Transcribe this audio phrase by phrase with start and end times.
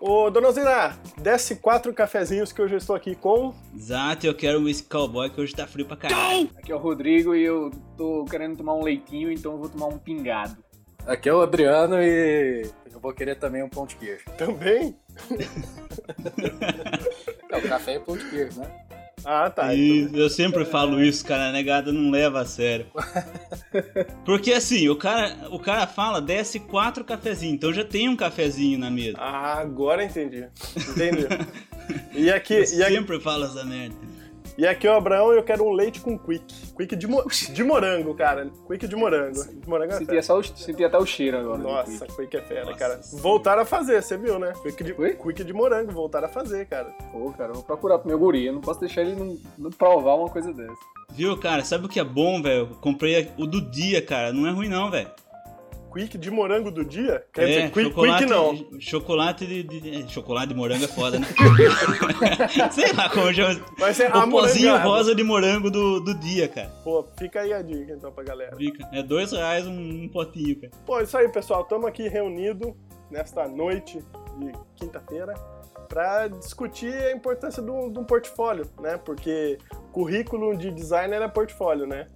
[0.00, 3.52] Ô, dona Zina, desce quatro cafezinhos que hoje eu estou aqui com.
[3.74, 6.48] Exato, eu quero um whisky cowboy que hoje tá frio pra caralho.
[6.56, 9.86] Aqui é o Rodrigo e eu tô querendo tomar um leitinho, então eu vou tomar
[9.86, 10.56] um pingado.
[11.04, 14.24] Aqui é o Adriano e eu vou querer também um pão de queijo.
[14.36, 14.96] Também?
[17.50, 18.87] é, o café é pão de queijo, né?
[19.24, 19.74] Ah, tá.
[19.74, 20.20] E então...
[20.20, 22.86] eu sempre falo isso, cara, a negada não leva a sério.
[24.24, 28.78] Porque assim, o cara, o cara fala, desce quatro cafezinhos, então já tem um cafezinho
[28.78, 29.16] na mesa.
[29.18, 30.46] Ah, agora entendi.
[30.76, 31.26] Entendi.
[32.12, 33.24] E aqui, eu e sempre aqui...
[33.24, 33.96] falo essa merda.
[34.58, 36.44] E aqui, o Abraão, eu quero um leite com quick.
[36.76, 38.50] Quick de, mo de morango, cara.
[38.66, 39.44] Quick de morango.
[39.44, 41.58] De morango é senti, só o, senti até o cheiro agora.
[41.58, 42.16] Nossa, quick.
[42.16, 42.76] quick é fera, Nossa.
[42.76, 43.00] cara.
[43.12, 44.52] Voltaram a fazer, você viu, né?
[44.60, 46.92] Quick de, quick de morango, voltaram a fazer, cara.
[47.12, 48.46] Pô, cara, vou procurar pro meu guri.
[48.46, 50.74] Eu não posso deixar ele não, não provar uma coisa dessa.
[51.12, 51.64] Viu, cara?
[51.64, 52.66] Sabe o que é bom, velho?
[52.80, 54.32] Comprei o do dia, cara.
[54.32, 55.08] Não é ruim, não, velho.
[55.92, 57.24] Quick de morango do dia?
[57.32, 58.80] Quer é, dizer, quick, quick não.
[58.80, 61.26] Chocolate de, de, Chocolate de morango é foda, né?
[62.72, 63.60] Sei lá como chama.
[63.78, 66.70] Vai ser o pozinho rosa de morango do, do dia, cara.
[66.84, 68.56] Pô, fica aí a dica então pra galera.
[68.56, 68.88] Fica.
[68.92, 70.72] É dois reais um, um potinho, cara.
[70.84, 71.62] Pô, isso aí, pessoal.
[71.62, 72.74] Estamos aqui reunidos
[73.10, 74.04] nesta noite
[74.38, 75.34] de quinta-feira
[75.88, 78.98] para discutir a importância de um portfólio, né?
[78.98, 79.58] Porque
[79.90, 82.08] currículo de designer é portfólio, né?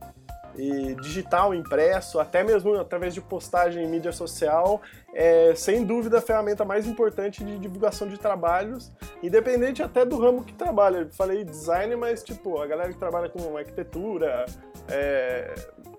[0.57, 4.81] E digital, impresso, até mesmo através de postagem em mídia social,
[5.15, 8.91] é sem dúvida a ferramenta mais importante de divulgação de trabalhos,
[9.23, 10.99] independente até do ramo que trabalha.
[10.99, 14.47] Eu falei design, mas tipo, a galera que trabalha com arquitetura,
[14.89, 15.55] é,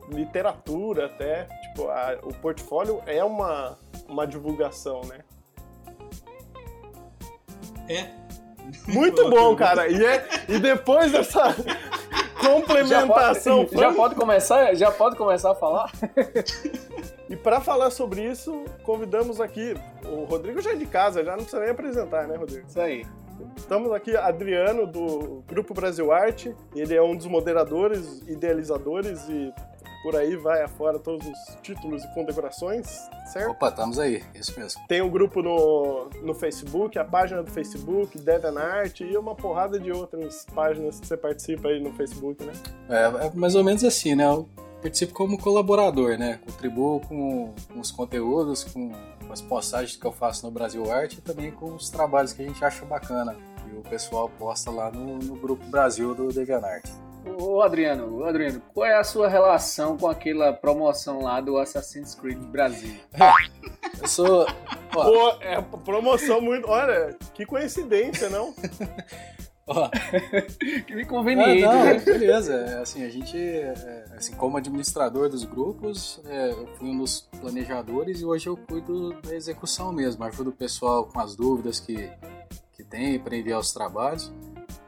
[0.10, 5.20] literatura até, tipo, a, o portfólio é uma, uma divulgação, né?
[7.90, 8.08] É.
[8.88, 9.88] Muito bom, cara.
[9.88, 11.56] E, é, e depois dessa
[12.50, 13.62] complementação.
[13.62, 15.92] Já pode, já pode, começar, já pode começar a falar?
[17.30, 21.44] e para falar sobre isso, convidamos aqui o Rodrigo já é de casa, já não
[21.44, 22.68] precisa nem apresentar, né, Rodrigo?
[22.68, 23.06] Isso aí.
[23.58, 26.56] Estamos aqui, Adriano, do Grupo Brasil Arte.
[26.76, 29.54] Ele é um dos moderadores, idealizadores e
[30.04, 32.88] por aí vai afora todos os títulos e condecorações,
[33.32, 33.52] certo?
[33.52, 34.82] Opa, estamos aí, isso mesmo.
[34.88, 39.92] Tem um grupo no, no Facebook, a página do Facebook, DeviantArt e uma porrada de
[39.92, 42.52] outras páginas que você participa aí no Facebook, né?
[42.90, 44.26] É, é mais ou menos assim, né?
[44.26, 44.48] Eu
[44.82, 46.42] participo como colaborador, né?
[46.46, 48.92] Contribuo com, com os conteúdos, com
[49.32, 52.46] as postagens que eu faço no Brasil Arte e também com os trabalhos que a
[52.46, 53.36] gente acha bacana.
[53.72, 56.90] E o pessoal posta lá no, no grupo Brasil do DeviantArt.
[57.26, 62.16] Ô Adriano, ô Adriano, qual é a sua relação com aquela promoção lá do Assassin's
[62.16, 62.96] Creed Brasil?
[64.02, 64.46] Eu sou.
[64.96, 65.04] Ó.
[65.04, 66.70] Pô, é promoção muito.
[66.70, 68.54] Olha, que coincidência, não?
[69.66, 69.90] Ó.
[70.86, 71.64] que conveniente.
[71.64, 72.00] Ah, não, né?
[72.00, 72.54] beleza.
[72.54, 77.22] É, assim, a gente, é, assim, como administrador dos grupos, é, eu fui um dos
[77.40, 80.24] planejadores e hoje eu cuido da execução mesmo.
[80.26, 82.12] Ajudo o pessoal com as dúvidas que,
[82.74, 84.32] que tem para enviar os trabalhos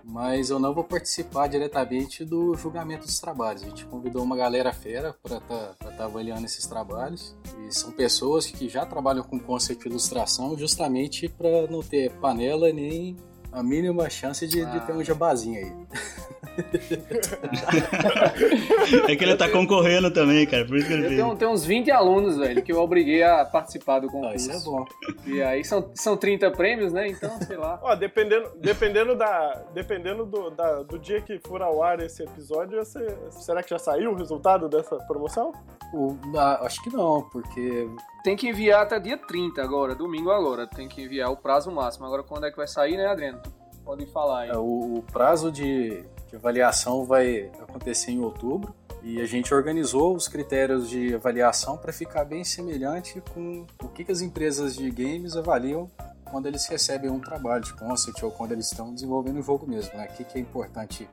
[0.06, 3.64] mas eu não vou participar diretamente do julgamento dos trabalhos.
[3.64, 7.36] A gente convidou uma galera fera para estar tá, tá avaliando esses trabalhos
[7.68, 12.72] e são pessoas que já trabalham com conceito de ilustração justamente para não ter panela
[12.72, 13.18] nem
[13.52, 14.66] a mínima chance de, ah.
[14.66, 15.74] de ter um jabazinho aí.
[19.07, 20.63] é que ele tá concorrendo também, cara.
[20.66, 23.44] Por isso que ele eu tenho, tenho, uns 20 alunos, velho, que eu obriguei a
[23.45, 24.31] participar do concurso.
[24.31, 24.85] Ah, isso é bom.
[25.25, 27.07] E aí são, são 30 prêmios, né?
[27.07, 27.79] Então, sei lá.
[27.81, 32.77] Ó, dependendo, dependendo, da, dependendo do, da, do dia que for ao ar esse episódio,
[32.77, 35.51] você, será que já saiu o resultado dessa promoção?
[35.94, 36.17] O,
[36.62, 37.88] acho que não, porque
[38.23, 40.67] tem que enviar até dia 30 agora, domingo agora.
[40.67, 42.06] Tem que enviar o prazo máximo.
[42.06, 43.41] Agora quando é que vai sair, né, Adriano?
[43.85, 44.50] Pode falar aí.
[44.50, 46.03] É, o, o prazo de,
[46.35, 51.94] de avaliação vai acontecer em outubro e a gente organizou os critérios de avaliação para
[51.94, 55.90] ficar bem semelhante com o que, que as empresas de games avaliam
[56.25, 59.95] quando eles recebem um trabalho de concept ou quando eles estão desenvolvendo o jogo mesmo.
[59.95, 60.09] Né?
[60.12, 61.07] O que, que é importante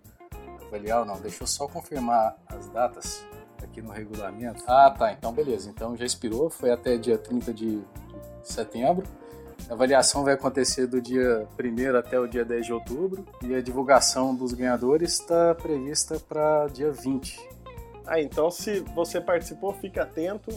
[0.66, 1.20] avaliar ou não?
[1.20, 3.24] Deixa eu só confirmar as datas
[3.62, 4.64] aqui no regulamento.
[4.66, 5.12] Ah, tá.
[5.12, 5.70] Então, beleza.
[5.70, 7.82] Então já expirou, foi até dia 30 de, de
[8.42, 9.06] setembro.
[9.68, 13.62] A avaliação vai acontecer do dia 1 até o dia 10 de outubro e a
[13.62, 17.38] divulgação dos ganhadores está prevista para dia 20.
[18.06, 20.50] Ah, então se você participou, fique atento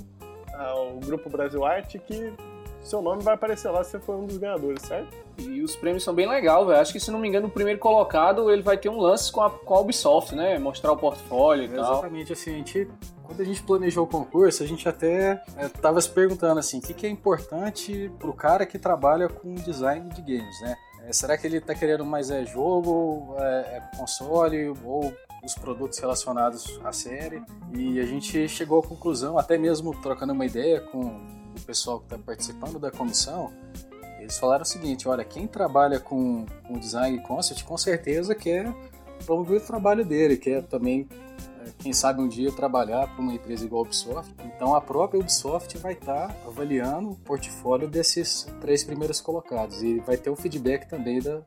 [0.54, 2.34] ao Grupo Brasil Arte que
[2.82, 5.25] seu nome vai aparecer lá se você for um dos ganhadores, certo?
[5.38, 6.80] E os prêmios são bem legais, velho.
[6.80, 9.42] Acho que, se não me engano, o primeiro colocado ele vai ter um lance com
[9.42, 10.58] a, com a Ubisoft, né?
[10.58, 11.94] Mostrar o portfólio e é, tal.
[11.94, 12.88] Exatamente, assim, a gente,
[13.24, 16.82] quando a gente planejou o concurso, a gente até estava é, se perguntando, assim, o
[16.82, 20.76] que, que é importante pro cara que trabalha com design de games, né?
[21.08, 26.00] É, será que ele está querendo mais é jogo, é, é console ou os produtos
[26.00, 27.44] relacionados à série?
[27.74, 31.02] E a gente chegou à conclusão, até mesmo trocando uma ideia com
[31.56, 33.52] o pessoal que está participando da comissão,
[34.26, 38.74] eles falaram o seguinte: olha, quem trabalha com, com design concept com certeza quer
[39.26, 41.08] promover o trabalho dele, quer também,
[41.62, 44.34] é, quem sabe um dia trabalhar para uma empresa igual a Ubisoft.
[44.44, 50.00] Então a própria Ubisoft vai estar tá avaliando o portfólio desses três primeiros colocados e
[50.00, 51.42] vai ter o feedback também da,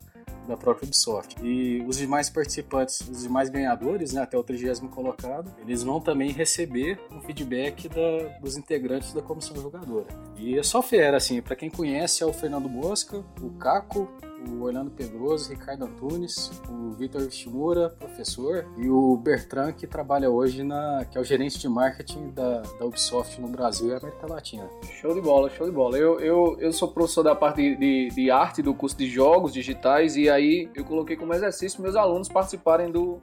[0.48, 1.36] da própria Ubisoft.
[1.42, 6.32] E os demais participantes, os demais ganhadores, né, até o 30 colocado, eles vão também
[6.32, 10.06] receber um feedback da, dos integrantes da comissão jogadora.
[10.36, 14.08] E é só fera, assim, para quem conhece é o Fernando Mosca, o Caco,
[14.46, 20.62] o Orlando Pedroso, Ricardo Antunes, o Vitor Shimura, professor, e o Bertrand, que trabalha hoje
[20.62, 21.04] na.
[21.10, 24.68] que é o gerente de marketing da, da Ubisoft no Brasil e América Latina.
[25.00, 25.98] Show de bola, show de bola.
[25.98, 29.52] Eu, eu, eu sou professor da parte de, de, de arte do curso de jogos
[29.52, 33.20] digitais, e aí eu coloquei como exercício meus alunos participarem do,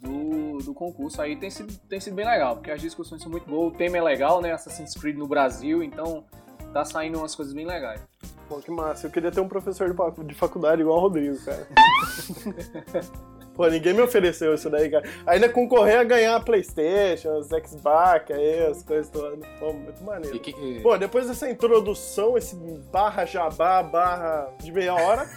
[0.00, 3.48] do, do, concurso aí tem sido, tem sido bem legal, porque as discussões são muito
[3.48, 4.52] boas, o tema é legal, né?
[4.52, 6.24] Assassin's Creed no Brasil, então
[6.72, 8.00] tá saindo umas coisas bem legais.
[8.48, 9.06] Pô, que massa.
[9.06, 9.94] Eu queria ter um professor
[10.24, 11.66] de faculdade igual o Rodrigo, cara.
[13.58, 15.04] Pô, ninguém me ofereceu isso daí, cara.
[15.26, 19.40] Ainda concorrer a ganhar Playstation, os Xbox, aí, as coisas todas.
[19.58, 20.38] Pô, muito maneiro.
[20.38, 20.80] Que...
[20.80, 22.54] Pô, depois dessa introdução, esse
[22.92, 25.28] barra jabá, barra de meia hora.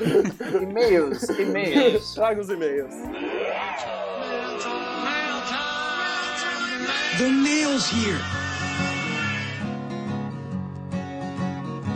[0.62, 2.12] e-mails, e-mails.
[2.16, 2.94] Traga os e-mails.
[7.18, 8.41] The mail's here.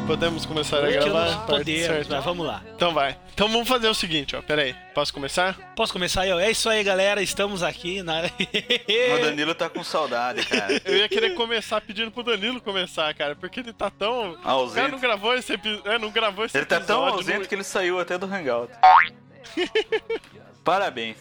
[0.07, 1.47] Podemos começar a gravar?
[1.47, 2.63] Podemos, mas vamos lá.
[2.77, 3.19] Então vai.
[3.35, 4.43] Então vamos fazer o seguinte, ó.
[4.43, 4.73] Pera aí.
[4.95, 5.59] Posso começar?
[5.75, 6.39] Posso começar eu?
[6.39, 7.21] É isso aí, galera.
[7.21, 8.23] Estamos aqui na.
[9.17, 10.81] o Danilo tá com saudade, cara.
[10.87, 13.35] Eu ia querer começar pedindo pro Danilo começar, cara.
[13.35, 14.39] Porque ele tá tão.
[14.45, 14.73] Ausente.
[14.73, 15.83] O cara não gravou esse, epi...
[15.85, 16.85] é, não gravou esse ele episódio.
[16.85, 17.47] Ele tá tão ausente não...
[17.47, 18.73] que ele saiu até do Hangout.
[20.63, 21.17] Parabéns.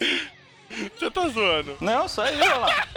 [0.95, 1.75] Você tá zoando?
[1.81, 2.87] Não, saiu, olha lá.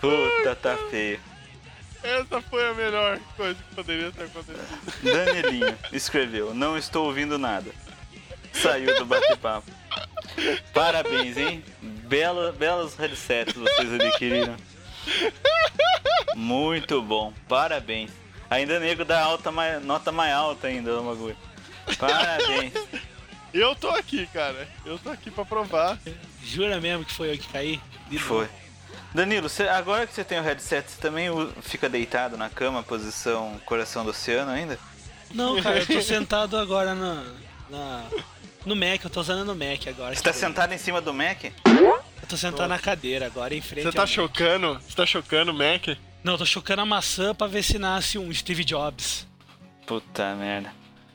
[0.00, 1.20] Puta, tá feio.
[2.02, 4.60] Essa foi a melhor coisa que poderia ter acontecido.
[5.02, 7.70] Danilinho escreveu: Não estou ouvindo nada.
[8.52, 9.70] Saiu do bate-papo.
[10.72, 11.64] Parabéns, hein?
[11.80, 14.56] Bela, belos headsets vocês adquiriram.
[16.34, 18.10] Muito bom, parabéns.
[18.50, 19.50] Ainda nego dá alta,
[19.80, 21.36] nota mais alta ainda no bagulho.
[21.98, 22.72] Parabéns.
[23.52, 24.68] Eu tô aqui, cara.
[24.84, 25.98] Eu tô aqui pra provar.
[26.42, 27.80] Jura mesmo que foi eu que caí?
[28.18, 28.48] Foi.
[29.14, 31.28] Danilo, cê, agora que você tem o headset, você também
[31.62, 34.76] fica deitado na cama, posição coração do oceano ainda?
[35.32, 37.24] Não, cara, eu tô sentado agora na,
[37.70, 38.04] na,
[38.66, 40.16] no Mac, eu tô usando no Mac agora.
[40.16, 41.44] Você tá sentado em cima do Mac?
[41.44, 44.80] Eu tô sentado na cadeira agora, em frente Você tá chocando?
[44.80, 45.96] Você tá chocando o Mac?
[46.24, 49.28] Não, eu tô chocando a maçã pra ver se nasce um Steve Jobs.
[49.86, 50.72] Puta merda.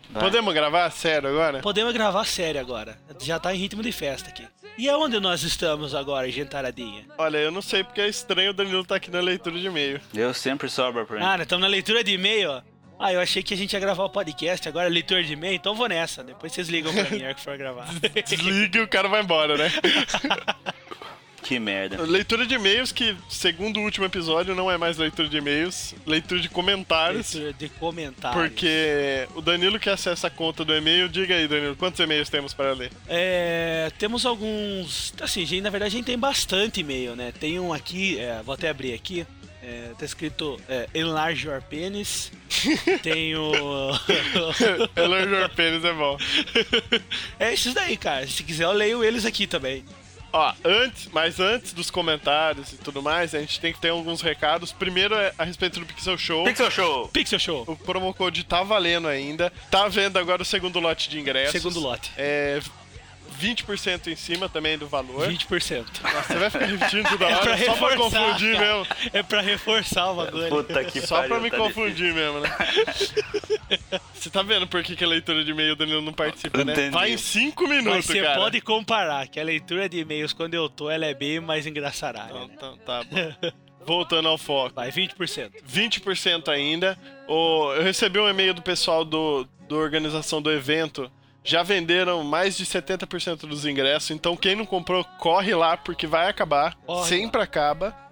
[0.09, 0.23] Vai.
[0.23, 1.59] Podemos gravar sério agora?
[1.59, 2.97] Podemos gravar sério agora.
[3.21, 4.47] Já tá em ritmo de festa aqui.
[4.77, 7.05] E aonde nós estamos agora, gentaradinha?
[7.17, 9.99] Olha, eu não sei porque é estranho o Danilo tá aqui na leitura de e-mail.
[10.13, 11.23] Eu sempre sobra pra mim.
[11.25, 12.61] Ah, estamos na leitura de e-mail, ó.
[12.97, 15.55] Ah, eu achei que a gente ia gravar o podcast, agora é leitura de e-mail,
[15.55, 16.21] então vou nessa.
[16.23, 17.87] Depois vocês ligam pra mim, a hora que for gravar.
[18.27, 19.71] Desliga e o cara vai embora, né?
[21.43, 22.01] Que merda.
[22.03, 26.39] Leitura de e-mails, que segundo o último episódio não é mais leitura de e-mails, leitura
[26.39, 27.33] de comentários.
[27.33, 28.41] Leitura de comentários.
[28.41, 32.53] Porque o Danilo que acessa a conta do e-mail, diga aí, Danilo, quantos e-mails temos
[32.53, 32.91] para ler?
[33.07, 35.13] É, temos alguns.
[35.21, 37.31] Assim, gente, na verdade a gente tem bastante e-mail, né?
[37.39, 39.25] Tem um aqui, é, vou até abrir aqui.
[39.61, 42.31] É, tá escrito é, Enlarge Your Penis.
[43.03, 43.51] Tem o.
[44.97, 46.17] Enlarge Your Penis é bom.
[47.37, 48.25] é isso daí, cara.
[48.25, 49.83] Se quiser, eu leio eles aqui também.
[50.31, 54.21] Ó, antes, mas antes dos comentários e tudo mais, a gente tem que ter alguns
[54.21, 54.71] recados.
[54.71, 56.43] Primeiro é a respeito do Pixel Show.
[56.45, 57.07] Pixel Show!
[57.09, 57.63] Pixel Show!
[57.67, 59.51] O promo code tá valendo ainda.
[59.71, 61.51] Tá vendo agora o segundo lote de ingressos.
[61.51, 62.11] Segundo lote.
[62.17, 62.59] É
[63.29, 65.27] 20% em cima também do valor.
[65.27, 65.85] 20%.
[66.01, 68.77] Nossa, você vai ficar repetindo toda hora é só pra confundir cara.
[68.77, 68.87] mesmo.
[69.13, 70.49] É pra reforçar o bagulho.
[70.49, 72.15] Puta que Só pariu, pra me tá confundir difícil.
[72.15, 72.57] mesmo, né?
[74.13, 76.73] você tá vendo por que, que a leitura de e-mail do Danilo não participa, né?
[76.73, 76.91] Entendi.
[76.91, 78.39] Vai em 5 minutos, Mas você cara.
[78.39, 82.29] pode comparar que a leitura de e-mails quando eu tô, ela é bem mais engraçarada.
[82.29, 83.51] Então, então, tá bom.
[83.85, 84.75] Voltando ao foco.
[84.75, 85.51] Vai, 20%.
[85.67, 86.97] 20% ainda.
[87.27, 91.09] O, eu recebi um e-mail do pessoal do, do organização do evento
[91.43, 96.27] já venderam mais de 70% dos ingressos, então quem não comprou, corre lá porque vai
[96.27, 96.75] acabar.
[96.85, 97.43] Corre sempre lá.
[97.43, 98.09] acaba.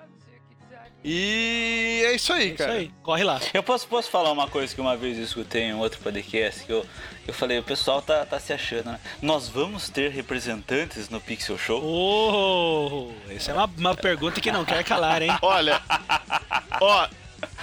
[1.04, 2.72] E é isso aí, é cara.
[2.72, 3.40] Isso aí, corre lá.
[3.54, 6.72] Eu posso, posso falar uma coisa que uma vez eu escutei em outro podcast, que
[6.72, 6.86] eu,
[7.26, 9.00] eu falei, o pessoal tá, tá se achando, né?
[9.22, 11.82] Nós vamos ter representantes no Pixel Show?
[11.82, 15.32] Oh, essa é uma, uma pergunta que não quer calar, hein?
[15.42, 15.82] Olha,
[16.82, 17.08] ó,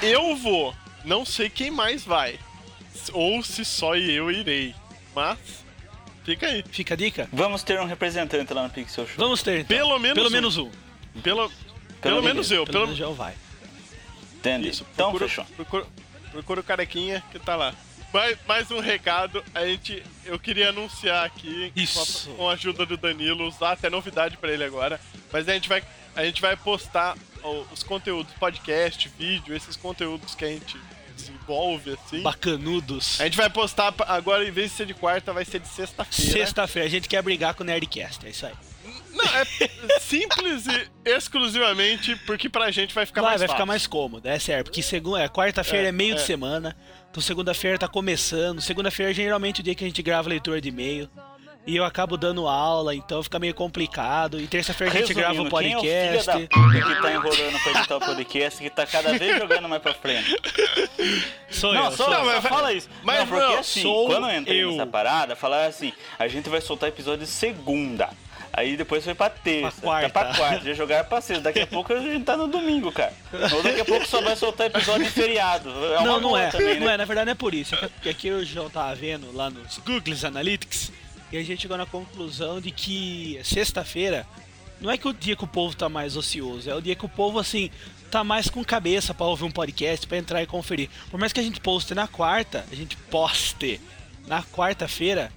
[0.01, 2.39] eu vou, não sei quem mais vai.
[3.13, 4.75] Ou se só eu irei.
[5.15, 5.65] Mas
[6.25, 6.65] Fica aí.
[6.71, 7.29] Fica a dica?
[7.31, 9.17] Vamos ter um representante lá no Pixel Show.
[9.19, 9.61] Vamos ter.
[9.61, 9.77] Então.
[9.77, 10.33] Pelo menos pelo um.
[10.33, 10.71] Menos um.
[11.23, 11.53] Pelo, pelo,
[12.01, 12.65] pelo menos eu.
[12.65, 13.35] Pelo, menos eu vai.
[14.37, 14.69] Entendi.
[14.69, 15.45] Isso, então, procura, fechou.
[15.57, 15.87] Procura,
[16.33, 17.75] procura o carequinha que tá lá.
[18.13, 22.31] Mais, mais um recado, a gente, eu queria anunciar aqui, Isso.
[22.31, 25.01] com a, ajuda do Danilo, usar até novidade pra ele agora,
[25.33, 25.83] mas a gente vai,
[26.15, 27.17] a gente vai postar
[27.73, 30.79] os conteúdos, podcast, vídeo, esses conteúdos que a gente
[31.15, 32.21] desenvolve, assim.
[32.23, 33.21] Bacanudos.
[33.21, 36.33] A gente vai postar agora, em vez de ser de quarta, vai ser de sexta-feira.
[36.33, 38.53] Sexta-feira, a gente quer brigar com o Nerdcast, é isso aí.
[39.13, 39.45] Não, é
[40.01, 43.57] simples e exclusivamente porque pra gente vai ficar vai, mais vai fácil.
[43.59, 44.67] ficar mais cômodo, é certo.
[44.67, 46.25] Porque segunda, é, quarta-feira é, É, meio de é.
[46.25, 46.77] semana,
[47.11, 48.61] então segunda-feira tá começando.
[48.61, 51.09] Segunda-feira é geralmente o dia que a gente grava leitura de e-mail.
[51.67, 54.39] E eu acabo dando aula, então fica meio complicado.
[54.39, 56.33] E terça-feira a gente grava o Resumindo, quem é o podcast.
[56.33, 59.81] filho da que tá enrolando pra editar o podcast, que tá cada vez jogando mais
[59.81, 60.37] pra frente.
[61.49, 62.89] Sou Não, eu, sou Não, mas fala isso.
[63.03, 64.73] mas não, porque não, assim, quando eu entrei eu.
[64.73, 68.11] nessa parada, falaram assim, a gente vai soltar episódio segunda.
[68.53, 70.11] Aí depois foi pra terça, Pra quarta.
[70.11, 71.45] tá pra quarta, já jogaram pra sexta.
[71.45, 73.13] Daqui a pouco a gente tá no domingo, cara.
[73.53, 75.71] Ou daqui a pouco só vai soltar episódio em feriado.
[75.99, 76.49] É não, não é.
[76.51, 76.95] também, Não né?
[76.95, 77.75] é, na verdade não é por isso.
[77.75, 80.93] É que- aqui eu já tava vendo lá nos Google Analytics
[81.33, 84.27] e a gente chegou na conclusão de que sexta-feira
[84.81, 87.05] não é que o dia que o povo tá mais ocioso, é o dia que
[87.05, 87.71] o povo, assim,
[88.11, 90.91] tá mais com cabeça pra ouvir um podcast, pra entrar e conferir.
[91.11, 93.81] Por mais que a gente poste na quarta, a gente poste
[94.27, 95.33] na quarta-feira,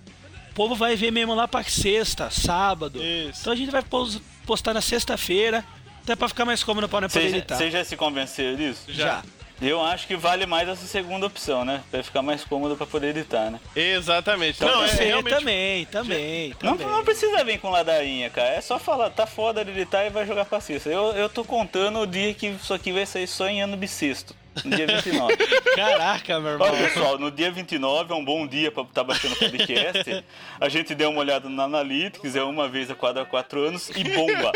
[0.52, 3.02] o povo vai ver mesmo lá pra sexta, sábado.
[3.02, 3.42] Isso.
[3.42, 5.64] Então a gente vai pos- postar na sexta-feira,
[6.04, 7.58] até pra ficar mais cômodo pra não poder Você já, editar.
[7.58, 8.82] você já se convenceu disso?
[8.90, 9.24] Já.
[9.62, 11.84] Eu acho que vale mais essa segunda opção, né?
[11.90, 13.60] Pra ficar mais cômodo pra poder editar, né?
[13.76, 14.58] Exatamente.
[14.64, 15.36] Então não, é Você realmente...
[15.36, 16.88] também, também, Não, também.
[16.88, 18.50] não precisa vir com ladainha, cara.
[18.50, 20.60] É só falar, tá foda de editar e vai jogar pra.
[20.86, 24.36] Eu, eu tô contando o dia que isso aqui vai sair só em ano bissexto.
[24.64, 25.38] No dia 29.
[25.76, 26.68] Caraca, meu irmão.
[26.68, 30.24] Olha, pessoal, no dia 29 é um bom dia pra estar baixando o podcast.
[30.60, 34.04] A gente deu uma olhada no Analytics, é uma vez a cada quatro anos e
[34.04, 34.52] bomba.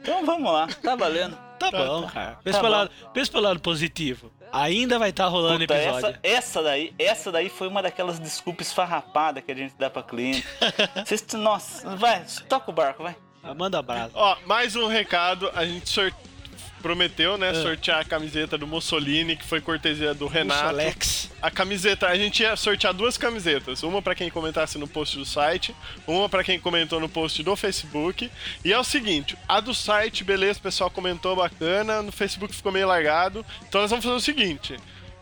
[0.00, 1.49] Então vamos lá, tá valendo.
[1.60, 2.38] Tá bom, cara.
[2.42, 2.78] Pensa, Tá pelo bom.
[2.80, 4.32] lado, pensa pelo lado positivo.
[4.52, 6.08] Ainda vai estar rolando Puta, episódio.
[6.08, 10.02] essa, essa daí, essa daí foi uma daquelas desculpas esfarrapadas que a gente dá pra
[10.02, 10.44] cliente.
[11.06, 13.14] Vocês, nossa, vai, toca o barco, vai.
[13.42, 14.10] Ah, Manda abraço.
[14.14, 15.50] Ó, mais um recado.
[15.54, 16.12] A gente sor-
[16.80, 17.54] prometeu, né, Ah.
[17.62, 20.64] sortear a camiseta do Mussolini, que foi cortesia do Puxa, Renato.
[20.68, 21.30] Alex.
[21.40, 23.82] A camiseta, a gente ia sortear duas camisetas.
[23.82, 25.74] Uma pra quem comentasse no post do site,
[26.06, 28.30] uma pra quem comentou no post do Facebook.
[28.64, 32.72] E é o seguinte, a do site, beleza, o pessoal comentou bacana, no Facebook ficou
[32.72, 33.44] meio largado.
[33.68, 34.76] Então nós vamos fazer o seguinte,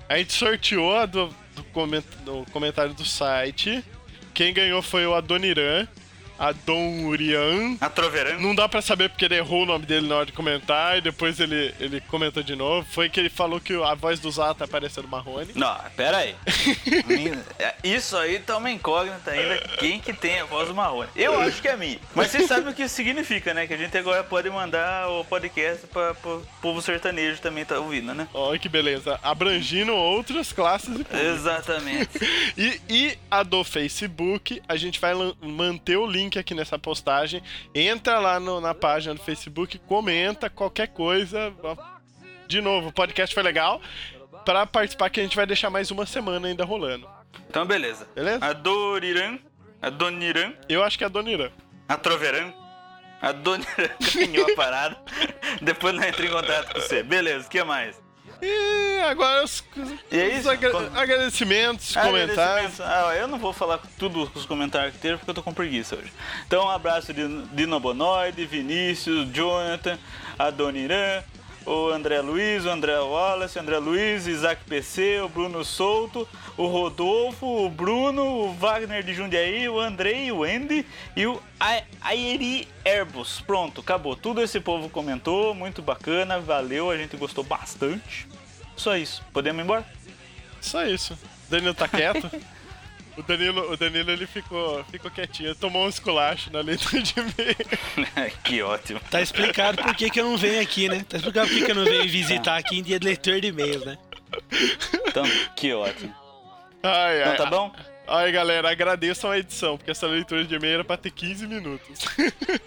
[0.09, 3.85] a gente sorteou a do, do, coment- do comentário do site.
[4.35, 5.87] Quem ganhou foi o Adoniran,
[6.39, 7.77] Adonurian.
[7.81, 8.41] A Troverão.
[8.41, 11.01] Não dá pra saber porque ele errou o nome dele na hora de comentar e
[11.01, 12.87] depois ele, ele comenta de novo.
[12.91, 15.53] Foi que ele falou que a voz do Zá tá parecendo Marrone.
[15.55, 16.35] Não, pera aí.
[17.83, 19.59] Isso aí tá uma incógnita ainda.
[19.79, 21.09] Quem que tem a voz do Marrone?
[21.17, 21.99] Eu acho que é mim.
[22.15, 23.67] Mas vocês sabem o que isso significa, né?
[23.67, 28.15] Que a gente agora pode mandar o podcast pra, pro povo sertanejo também tá ouvindo,
[28.15, 28.29] né?
[28.35, 29.19] Olha que beleza.
[29.23, 31.21] Abrangindo outras classes e públicos.
[31.21, 32.09] Exatamente.
[32.57, 37.41] E, e a do Facebook, a gente vai manter o link aqui nessa postagem.
[37.73, 41.55] Entra lá no- na página do Facebook, comenta qualquer coisa.
[42.49, 43.81] De novo, o podcast foi legal.
[44.45, 47.09] Pra participar, que a gente vai deixar mais uma semana ainda rolando.
[47.49, 48.09] Então, beleza.
[48.15, 48.45] Beleza?
[48.45, 49.39] A Doriran,
[49.81, 51.51] a Doniran, Eu acho que é a Dona Irã.
[51.89, 52.53] a Troverão,
[53.23, 53.67] a Doniran
[54.15, 54.97] ganhou a parada.
[55.63, 57.03] Depois nós entramos em contato com você.
[57.03, 58.01] Beleza, o que mais?
[58.41, 59.65] E agora os,
[60.13, 62.39] E é os agra- agradecimentos, comentários.
[62.39, 62.81] Agradecimentos.
[62.81, 65.97] Ah, eu não vou falar tudo os comentários que teve porque eu tô com preguiça
[65.97, 66.13] hoje.
[66.47, 69.99] Então, um abraço de Dino Bonoide, Vinícius, Jonathan,
[70.39, 71.23] Adoniran,
[71.69, 76.67] o André Luiz, o André Wallace, o André Luiz, Isaac PC, o Bruno Souto, o
[76.67, 82.67] Rodolfo, o Bruno, o Wagner de Jundiaí, o Andrei, o Andy e o A- Aeri
[82.85, 83.41] Airbus.
[83.47, 84.17] Pronto, acabou.
[84.17, 88.27] Tudo esse povo comentou, muito bacana, valeu, a gente gostou bastante.
[88.77, 89.23] Só isso.
[89.33, 89.87] Podemos ir embora?
[90.61, 91.19] Só isso.
[91.51, 92.31] Danilo tá quieto.
[93.19, 98.33] O Danilo, o Danilo ele ficou, ficou quietinho, tomou um esculacho na leitura de e-mail.
[98.45, 99.01] que ótimo.
[99.11, 101.05] Tá explicado por que, que eu não venho aqui, né?
[101.09, 103.49] Tá explicado por que, que eu não venho visitar aqui em dia de leitor de
[103.49, 103.99] e-mails, né?
[105.09, 105.25] Então,
[105.57, 106.15] que ótimo.
[106.81, 107.35] Ai, ai.
[107.35, 107.75] Então tá bom?
[108.07, 112.05] Ai, galera, agradeçam a edição, porque essa leitura de e-mail era pra ter 15 minutos.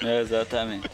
[0.03, 0.89] É, exatamente.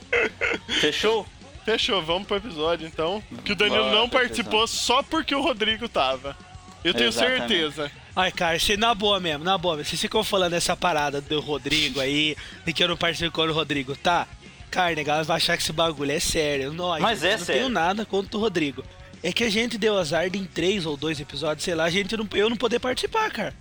[0.80, 1.26] Fechou?
[1.66, 3.24] Fechou, vamos pro episódio então.
[3.44, 6.38] Que o Danilo Bora, não participou só porque o Rodrigo tava.
[6.84, 7.40] Eu tenho Exatamente.
[7.40, 7.92] certeza.
[8.20, 9.76] Ai, cara, você na boa mesmo, na boa.
[9.78, 13.54] Vocês ficam falando essa parada do Rodrigo aí, de que eu não participo quando o
[13.54, 14.28] Rodrigo tá.
[14.72, 16.74] Cara, negado vai achar que esse bagulho é sério.
[16.74, 17.62] Não, Mas é não sério.
[17.62, 18.84] tenho nada contra o Rodrigo.
[19.22, 21.90] É que a gente deu azar de em três ou dois episódios, sei lá, a
[21.92, 23.54] gente não, eu não poder participar, cara.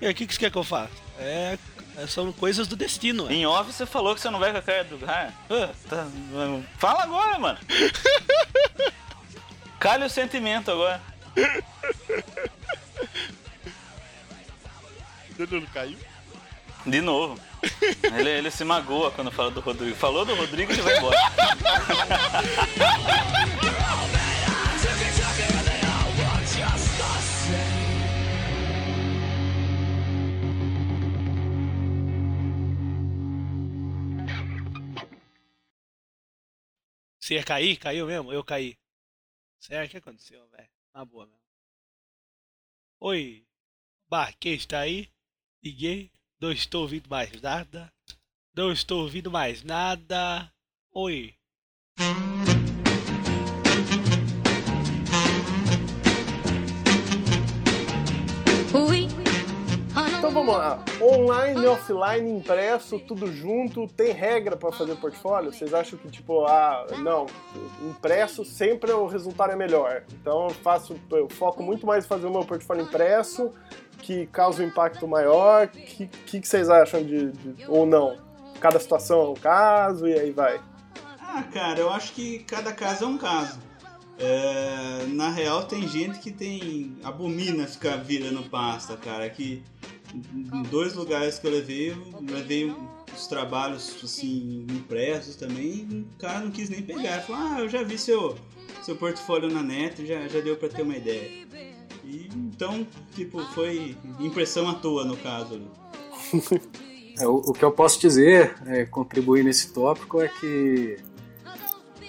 [0.00, 0.90] E aí, o que, que você quer que eu faça?
[1.18, 1.58] É.
[2.08, 3.28] São coisas do destino.
[3.30, 3.34] é.
[3.34, 4.98] Em off você falou que você não vai com a cara do.
[5.06, 5.30] Ah,
[5.90, 6.08] tá,
[6.78, 7.58] Fala agora, mano.
[9.78, 11.02] Calha o sentimento agora.
[15.36, 15.98] Danilo caiu?
[16.86, 17.40] De novo.
[18.02, 19.96] Ele, ele se magoa quando fala do Rodrigo.
[19.96, 21.16] Falou do Rodrigo, ele vai embora.
[37.18, 37.78] Você ia cair?
[37.78, 38.32] Caiu mesmo?
[38.32, 38.76] Eu caí.
[39.58, 40.68] Sério, o que aconteceu, velho?
[40.92, 41.40] Na boa mesmo.
[43.00, 43.46] Oi,
[44.08, 45.13] Barquê está aí?
[45.64, 46.10] Liguei.
[46.38, 47.90] Não estou ouvindo mais nada.
[48.54, 50.52] Não estou ouvindo mais nada.
[50.92, 51.34] Oi.
[60.34, 60.82] Vamos lá.
[61.00, 63.86] Online, offline, impresso, tudo junto.
[63.86, 65.52] Tem regra para fazer portfólio?
[65.52, 67.26] Vocês acham que, tipo, ah, não,
[67.88, 70.02] impresso sempre o resultado é melhor.
[70.12, 73.52] Então eu faço, eu foco muito mais em fazer o meu portfólio impresso,
[73.98, 75.66] que causa um impacto maior.
[75.66, 77.66] O que, que, que, vocês acham de, de.
[77.68, 78.18] Ou não?
[78.58, 80.60] Cada situação é um caso e aí vai.
[81.20, 83.60] Ah, cara, eu acho que cada caso é um caso.
[84.18, 89.28] É, na real, tem gente que tem abomina ficar virando pasta, cara.
[89.30, 89.62] Que
[90.52, 91.96] em dois lugares que eu levei,
[92.28, 92.74] levei
[93.14, 96.06] os trabalhos assim impressos também.
[96.14, 97.22] O cara não quis nem pegar.
[97.22, 98.36] Falou: Ah, eu já vi seu,
[98.82, 101.46] seu portfólio na net, já, já deu para ter uma ideia.
[102.04, 105.60] E então, tipo, foi impressão à toa no caso.
[107.16, 110.96] É, o, o, que eu posso dizer, é, contribuir nesse tópico, é que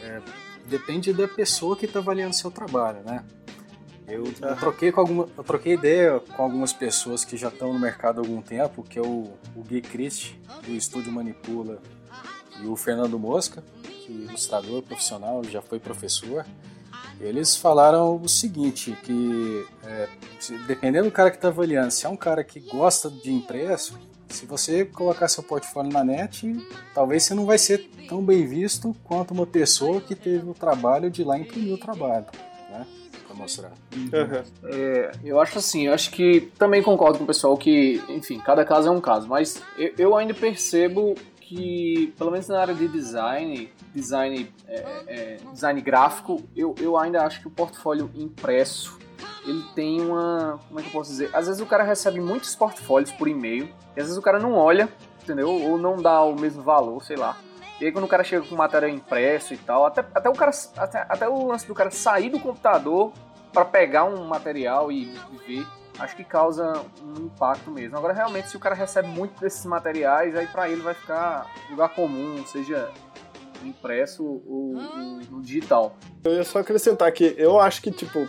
[0.02, 0.20] é,
[0.68, 3.24] depende da pessoa que está avaliando seu trabalho, né?
[4.08, 7.80] Eu, eu, troquei com alguma, eu troquei ideia com algumas pessoas que já estão no
[7.80, 11.82] mercado há algum tempo, que é o, o Gui Christ, do Estúdio Manipula,
[12.62, 16.46] e o Fernando Mosca, que é ilustrador profissional, já foi professor.
[17.20, 20.10] Eles falaram o seguinte, que é,
[20.68, 23.98] dependendo do cara que está avaliando, se é um cara que gosta de impresso,
[24.30, 26.54] se você colocar seu portfólio na net,
[26.94, 31.10] talvez você não vai ser tão bem visto quanto uma pessoa que teve o trabalho
[31.10, 32.26] de ir lá imprimir o trabalho,
[33.36, 33.72] mostrar.
[33.96, 34.44] Uhum.
[34.72, 38.66] É, eu acho assim, eu acho que também concordo com o pessoal que, enfim, cada
[38.66, 42.88] caso é um caso, mas eu, eu ainda percebo que, pelo menos na área de
[42.88, 48.98] design, design, é, é, design gráfico, eu, eu ainda acho que o portfólio impresso
[49.46, 50.60] ele tem uma.
[50.68, 51.30] Como é que eu posso dizer?
[51.34, 54.54] Às vezes o cara recebe muitos portfólios por e-mail, e às vezes o cara não
[54.54, 54.90] olha,
[55.24, 55.50] entendeu?
[55.50, 57.38] Ou não dá o mesmo valor, sei lá.
[57.80, 60.52] E aí quando o cara chega com material impresso e tal, até, até o cara.
[60.78, 63.12] Até, até o lance do cara sair do computador
[63.52, 65.68] para pegar um material e, e ver
[66.00, 67.98] acho que causa um impacto mesmo.
[67.98, 71.90] Agora, realmente, se o cara recebe muito desses materiais, aí para ele vai ficar lugar
[71.90, 72.92] comum, seja
[73.64, 74.74] impresso ou,
[75.30, 75.96] no digital.
[76.24, 78.28] Eu ia só acrescentar que eu acho que, tipo,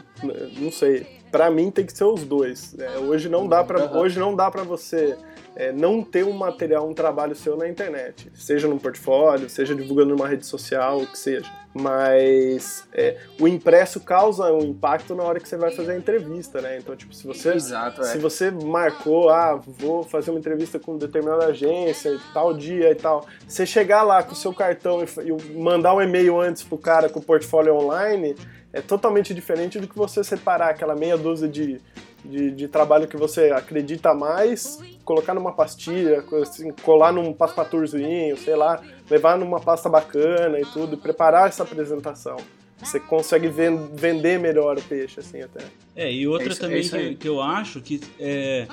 [0.58, 2.74] não sei, para mim tem que ser os dois.
[2.78, 5.16] É, hoje não dá para hoje não dá para você
[5.56, 10.14] é, não ter um material, um trabalho seu na internet, seja num portfólio, seja divulgando
[10.14, 11.50] numa rede social, o que seja.
[11.72, 16.60] Mas é, o impresso causa um impacto na hora que você vai fazer a entrevista,
[16.60, 16.78] né?
[16.78, 18.04] Então, tipo, se você, Exato, é.
[18.04, 23.26] se você marcou, ah, vou fazer uma entrevista com determinada agência, tal dia e tal,
[23.46, 27.08] você chegar lá com o seu cartão e, e mandar um e-mail antes pro cara
[27.08, 28.34] com o portfólio online,
[28.76, 31.80] é totalmente diferente do que você separar aquela meia dúzia de,
[32.22, 38.54] de, de trabalho que você acredita mais, colocar numa pastilha, assim, colar num passepartourzinho, sei
[38.54, 42.36] lá, levar numa pasta bacana e tudo, preparar essa apresentação.
[42.76, 45.64] Você consegue vender melhor o peixe, assim, até.
[45.96, 48.66] É, e outra é isso, também é que, que, eu acho que é,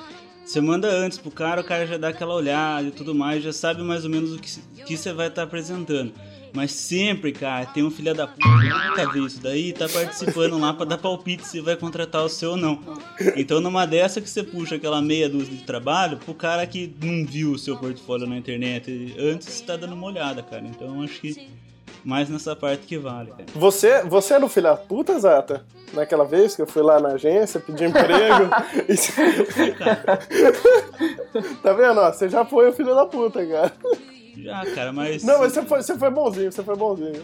[0.44, 3.54] você manda antes pro cara, o cara já dá aquela olhada e tudo mais, já
[3.54, 6.12] sabe mais ou menos o que, que você vai estar tá apresentando.
[6.54, 10.56] Mas sempre, cara, tem um filho da puta que nunca viu isso daí tá participando
[10.56, 12.78] lá pra dar palpite se vai contratar o seu ou não.
[13.34, 17.26] Então numa dessa que você puxa aquela meia dúzia de trabalho, pro cara que não
[17.26, 20.62] viu o seu portfólio na internet antes, você tá dando uma olhada, cara.
[20.64, 21.50] Então acho que
[22.04, 23.46] mais nessa parte que vale, cara.
[23.54, 25.64] Você, você era o filho da puta, Zata?
[25.92, 28.48] Naquela vez que eu fui lá na agência pedir emprego.
[31.62, 31.98] tá vendo?
[31.98, 33.72] Ó, você já foi o filho da puta, cara.
[34.36, 35.22] Já, cara, mas.
[35.22, 37.22] Não, mas você foi, você foi bonzinho, você foi bonzinho.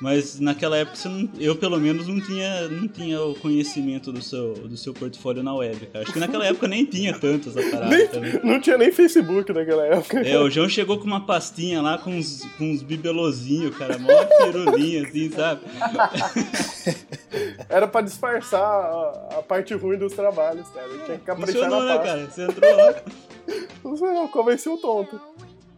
[0.00, 4.52] Mas naquela época não, eu pelo menos não tinha, não tinha o conhecimento do seu,
[4.54, 6.04] do seu portfólio na web, cara.
[6.04, 8.40] Acho que naquela época nem tinha tanto essa parada nem, também.
[8.42, 10.20] Não tinha nem Facebook naquela época.
[10.20, 14.10] É, o João chegou com uma pastinha lá com uns, com uns bibelozinhos, cara, mó
[14.44, 15.62] pirulinha, assim, sabe?
[17.68, 20.88] Era pra disfarçar a, a, parte ruim dos trabalhos, cara.
[21.04, 22.26] Tinha que caprichar Funcionou, na né, cara?
[22.26, 22.94] Você entrou lá.
[24.14, 25.20] Não, convenceu o tonto.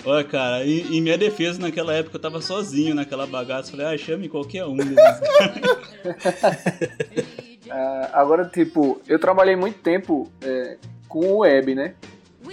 [0.07, 3.73] Olha, cara, em, em, minha defesa, naquela época eu tava sozinho naquela bagaça.
[3.73, 4.79] Falei, ah, chame qualquer um uh,
[8.13, 11.95] agora, tipo, eu trabalhei muito tempo é, com o web, né?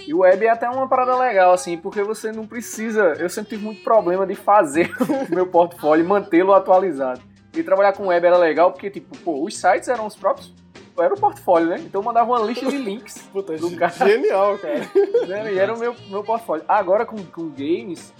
[0.04, 3.14] E o web é até uma parada legal, assim, porque você não precisa.
[3.20, 4.90] Eu sempre tive muito problema de fazer
[5.30, 7.20] o meu portfólio e mantê-lo atualizado.
[7.56, 10.52] E trabalhar com web era legal porque, tipo, pô, os sites eram os próprios
[10.98, 11.78] era o portfólio, né?
[11.78, 13.18] Então eu mandava uma lista de links.
[13.32, 13.92] Puta, do cara.
[13.92, 14.80] genial, cara.
[15.26, 15.54] Né?
[15.54, 16.64] E era o meu, meu portfólio.
[16.68, 18.12] Agora com, com games,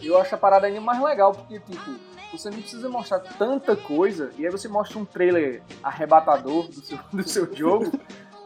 [0.00, 1.94] eu acho a parada ainda mais legal, porque, tipo,
[2.32, 6.98] você não precisa mostrar tanta coisa, e aí você mostra um trailer arrebatador do seu,
[7.12, 7.92] do seu jogo,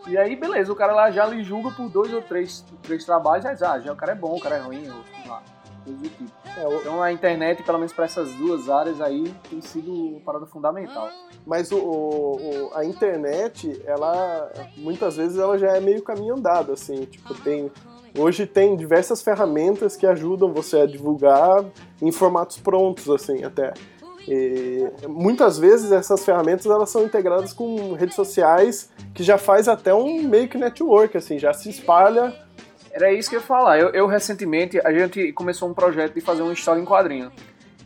[0.09, 3.45] e aí, beleza, o cara lá já lhe julga por dois ou três, três trabalhos,
[3.45, 5.03] já diz, ah, já o cara é bom, o cara é ruim, ou
[5.87, 6.01] sei lá.
[6.03, 6.25] Tipo.
[6.57, 10.47] É, então a internet, pelo menos para essas duas áreas aí, tem sido uma parada
[10.47, 11.09] fundamental.
[11.47, 17.05] Mas o, o, a internet, ela muitas vezes ela já é meio caminho andado, assim,
[17.05, 17.71] tipo, tem
[18.19, 21.65] hoje tem diversas ferramentas que ajudam você a divulgar
[22.01, 23.75] em formatos prontos, assim, até.
[24.29, 29.95] E muitas vezes essas ferramentas elas são integradas com redes sociais que já faz até
[29.95, 32.35] um meio que network, assim, já se espalha.
[32.97, 33.79] Era isso que eu ia falar.
[33.79, 37.31] Eu, eu recentemente, a gente começou um projeto de fazer uma história em quadrinho.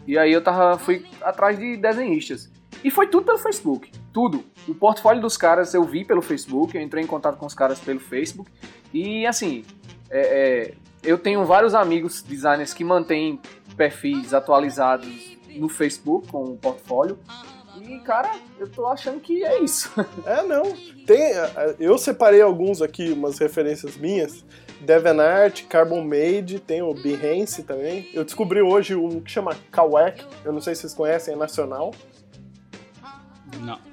[0.06, 2.48] E aí eu tava, fui atrás de desenhistas.
[2.84, 3.90] E foi tudo pelo Facebook.
[4.12, 4.44] Tudo.
[4.68, 7.80] O portfólio dos caras eu vi pelo Facebook, eu entrei em contato com os caras
[7.80, 8.48] pelo Facebook.
[8.94, 9.64] E assim,
[10.08, 13.40] é, é, eu tenho vários amigos designers que mantêm
[13.76, 17.18] perfis atualizados no Facebook com o portfólio.
[17.82, 19.90] E, cara, eu tô achando que é isso.
[20.24, 20.62] É, não.
[21.04, 21.32] Tem,
[21.80, 24.44] eu separei alguns aqui, umas referências minhas.
[24.80, 28.08] DeviantArt, Carbon Made, tem o Behance também.
[28.14, 31.92] Eu descobri hoje um que chama Kawek, eu não sei se vocês conhecem, é nacional.
[33.60, 33.89] Não.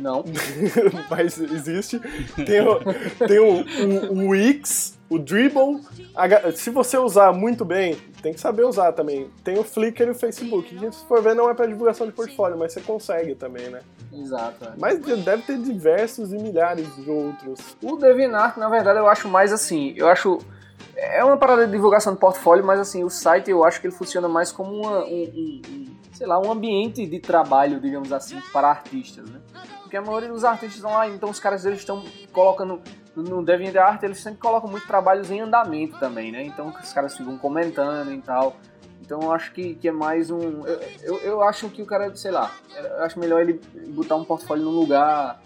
[0.00, 0.24] Não.
[1.10, 1.98] Mas existe.
[2.46, 2.78] Tem o,
[3.26, 3.64] tem o,
[4.10, 5.80] o, o Wix, o Dribble.
[6.54, 9.30] Se você usar muito bem, tem que saber usar também.
[9.42, 10.74] Tem o Flickr e o Facebook.
[10.74, 13.80] Que, se for ver, não é para divulgação de portfólio, mas você consegue também, né?
[14.12, 14.64] Exato.
[14.64, 14.72] É.
[14.78, 17.76] Mas deve ter diversos e milhares de outros.
[17.82, 19.94] O DeviantArt, na verdade, eu acho mais assim.
[19.96, 20.38] Eu acho.
[20.94, 23.94] É uma parada de divulgação de portfólio, mas assim, o site eu acho que ele
[23.94, 28.40] funciona mais como uma, um, um, um sei lá, um ambiente de trabalho, digamos assim,
[28.52, 29.40] para artistas, né?
[29.80, 32.80] Porque a maioria dos artistas estão lá, então os caras eles estão colocando
[33.14, 36.44] no DeviantArt, eles sempre colocam muitos trabalhos em andamento também, né?
[36.44, 38.56] Então os caras ficam comentando e tal.
[39.00, 40.66] Então eu acho que, que é mais um.
[40.66, 44.24] Eu, eu, eu acho que o cara, sei lá, eu acho melhor ele botar um
[44.24, 45.42] portfólio no lugar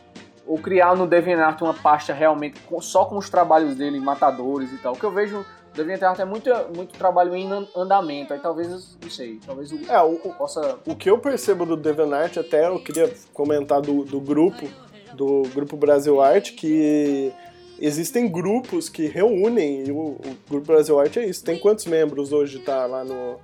[0.46, 4.92] ou criar no DeviantArt uma pasta realmente só com os trabalhos dele, matadores e tal.
[4.92, 5.44] O que eu vejo
[5.76, 10.16] DeviantArt é muito, muito trabalho em andamento, aí talvez, não sei, talvez o, é, o,
[10.32, 10.78] possa...
[10.86, 14.66] O que eu percebo do DeviantArt, até eu queria comentar do, do grupo,
[15.14, 17.32] do Grupo Brasil Arte, que
[17.78, 21.44] existem grupos que reúnem, e o, o Grupo Brasil Arte é isso.
[21.44, 23.38] Tem quantos membros hoje tá lá no,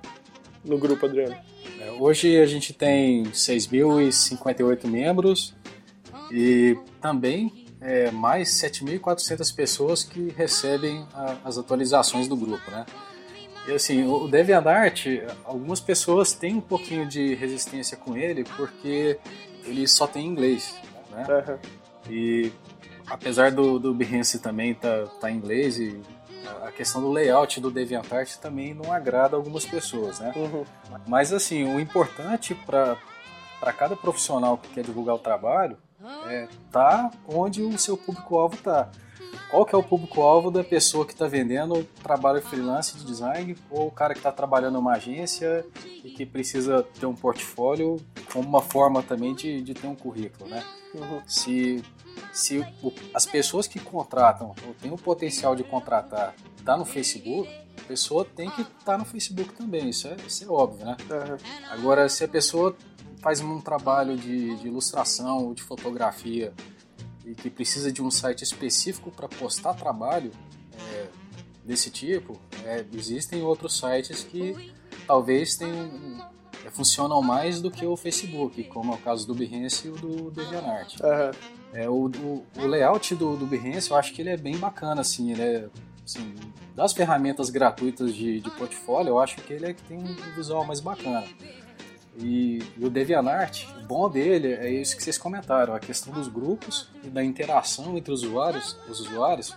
[0.65, 1.35] no grupo, Adriano?
[1.79, 5.55] É, hoje a gente tem 6.058 membros
[6.31, 12.85] e também é, mais 7.400 pessoas que recebem a, as atualizações do grupo, né?
[13.67, 15.05] E assim, o DeviantArt,
[15.43, 19.19] algumas pessoas têm um pouquinho de resistência com ele porque
[19.65, 20.75] ele só tem inglês,
[21.11, 21.25] né?
[21.29, 21.57] Uhum.
[22.09, 22.51] E
[23.07, 26.01] apesar do, do Behance também tá, tá em inglês e
[26.61, 30.33] a questão do layout do DeviantArt também não agrada algumas pessoas, né?
[30.35, 30.65] Uhum.
[31.07, 32.97] Mas assim, o importante para
[33.77, 35.77] cada profissional que quer divulgar o trabalho
[36.27, 38.89] é, tá onde o seu público-alvo tá.
[39.49, 43.87] Qual que é o público-alvo da pessoa que está vendendo trabalho freelance de design ou
[43.87, 45.65] o cara que está trabalhando em uma agência
[46.03, 47.97] e que precisa ter um portfólio
[48.31, 50.63] como uma forma também de, de ter um currículo, né?
[50.95, 51.21] Uhum.
[51.27, 51.83] Se,
[52.31, 56.33] se o, as pessoas que contratam ou têm o potencial de contratar
[56.65, 60.43] tá no Facebook, a pessoa tem que estar tá no Facebook também, isso é, isso
[60.43, 60.97] é óbvio, né?
[61.09, 61.37] Uhum.
[61.69, 62.75] Agora, se a pessoa
[63.23, 66.53] faz um trabalho de, de ilustração ou de fotografia
[67.25, 70.29] e que precisa de um site específico para postar trabalho
[70.91, 71.07] é,
[71.63, 74.73] desse tipo, é, existem outros sites que
[75.07, 76.29] talvez tenham,
[76.65, 79.95] é, funcionam mais do que o Facebook, como é o caso do Behance e o
[79.95, 80.99] do DeviantArt.
[80.99, 81.53] Uhum.
[81.73, 84.99] É, o, o, o, layout do, do Behance, eu acho que ele é bem bacana,
[84.99, 85.69] assim, ele é,
[86.05, 86.35] assim,
[86.75, 90.65] das ferramentas gratuitas de, de portfólio, eu acho que ele é que tem um visual
[90.65, 91.25] mais bacana.
[92.17, 96.87] E, o DeviantArt, o bom dele é isso que vocês comentaram, a questão dos grupos
[97.03, 99.55] e da interação entre os usuários, os usuários,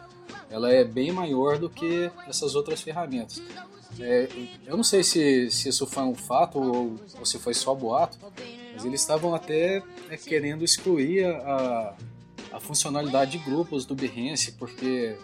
[0.51, 3.43] ela é bem maior do que essas outras ferramentas.
[3.99, 4.29] É,
[4.67, 8.19] eu não sei se, se isso foi um fato ou, ou se foi só boato,
[8.75, 11.95] mas eles estavam até é, querendo excluir a,
[12.53, 15.17] a funcionalidade de grupos do Behance, porque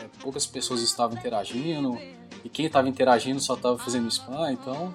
[0.00, 1.98] é, poucas pessoas estavam interagindo,
[2.44, 4.94] e quem estava interagindo só estava fazendo spam, então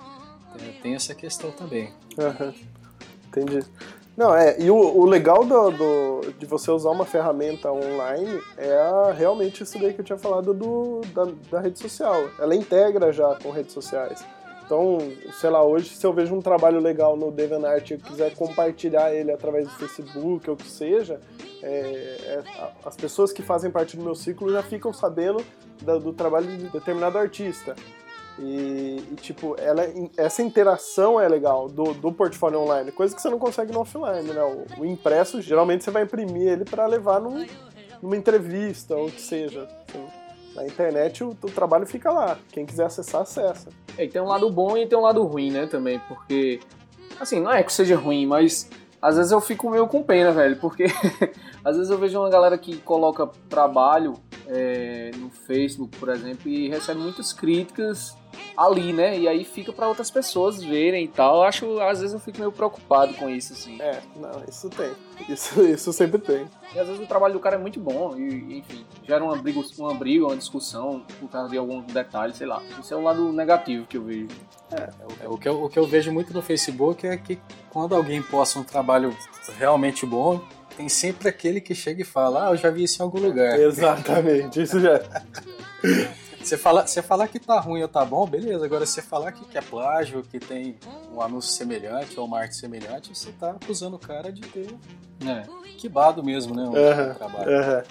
[0.81, 1.91] tem essa questão também.
[2.17, 2.53] Uhum.
[3.27, 3.65] Entendi.
[4.15, 8.71] Não, é, e o, o legal do, do, de você usar uma ferramenta online é
[8.71, 12.29] a, realmente isso daí que eu tinha falado do, da, da rede social.
[12.37, 14.23] Ela integra já com redes sociais.
[14.65, 14.99] Então,
[15.39, 19.31] sei lá, hoje se eu vejo um trabalho legal no DeviantArt e quiser compartilhar ele
[19.31, 21.19] através do Facebook ou o que seja,
[21.61, 22.43] é, é,
[22.85, 25.43] as pessoas que fazem parte do meu ciclo já ficam sabendo
[25.81, 27.75] da, do trabalho de determinado artista.
[28.39, 29.83] E, e, tipo, ela,
[30.17, 34.23] essa interação é legal do, do portfólio online, coisa que você não consegue no offline,
[34.23, 34.41] né?
[34.43, 37.45] O, o impresso, geralmente você vai imprimir ele para levar num,
[38.01, 39.63] numa entrevista ou o que seja.
[39.63, 40.03] Assim.
[40.55, 42.37] Na internet o, o, trabalho fica lá.
[42.51, 43.69] Quem quiser acessar, acessa.
[43.97, 46.59] É, tem um lado bom e tem um lado ruim, né, também, porque.
[47.19, 48.67] Assim, não é que seja ruim, mas
[48.99, 50.85] às vezes eu fico meio com pena, velho, porque
[51.63, 54.13] às vezes eu vejo uma galera que coloca trabalho
[54.47, 58.15] é, no Facebook, por exemplo, e recebe muitas críticas
[58.55, 59.17] ali, né?
[59.17, 61.37] E aí fica para outras pessoas verem e tal.
[61.37, 63.81] Eu acho, às vezes eu fico meio preocupado com isso, assim.
[63.81, 64.91] É, não, isso tem.
[65.27, 66.45] Isso, isso sempre tem.
[66.73, 69.61] E às vezes o trabalho do cara é muito bom e, enfim, gera uma briga,
[69.77, 72.61] uma, briga, uma discussão por causa de algum detalhe, sei lá.
[72.79, 74.27] Isso é um lado negativo que eu vejo.
[74.71, 74.89] É,
[75.23, 78.21] é o, que eu, o que eu vejo muito no Facebook é que quando alguém
[78.21, 79.15] posta um trabalho
[79.57, 80.41] realmente bom,
[80.75, 83.59] tem sempre aquele que chega e fala, ah, eu já vi isso em algum lugar.
[83.59, 84.99] Exatamente, isso já.
[86.43, 88.65] Você falar, você falar que tá ruim ou tá bom, beleza.
[88.65, 90.77] Agora, você falar que, que é plágio, que tem
[91.13, 94.67] um anúncio semelhante ou uma arte semelhante, você tá acusando o cara de ter
[95.23, 95.45] né,
[95.77, 96.63] quibado mesmo, né?
[96.63, 97.49] Um trabalho.
[97.49, 97.83] É.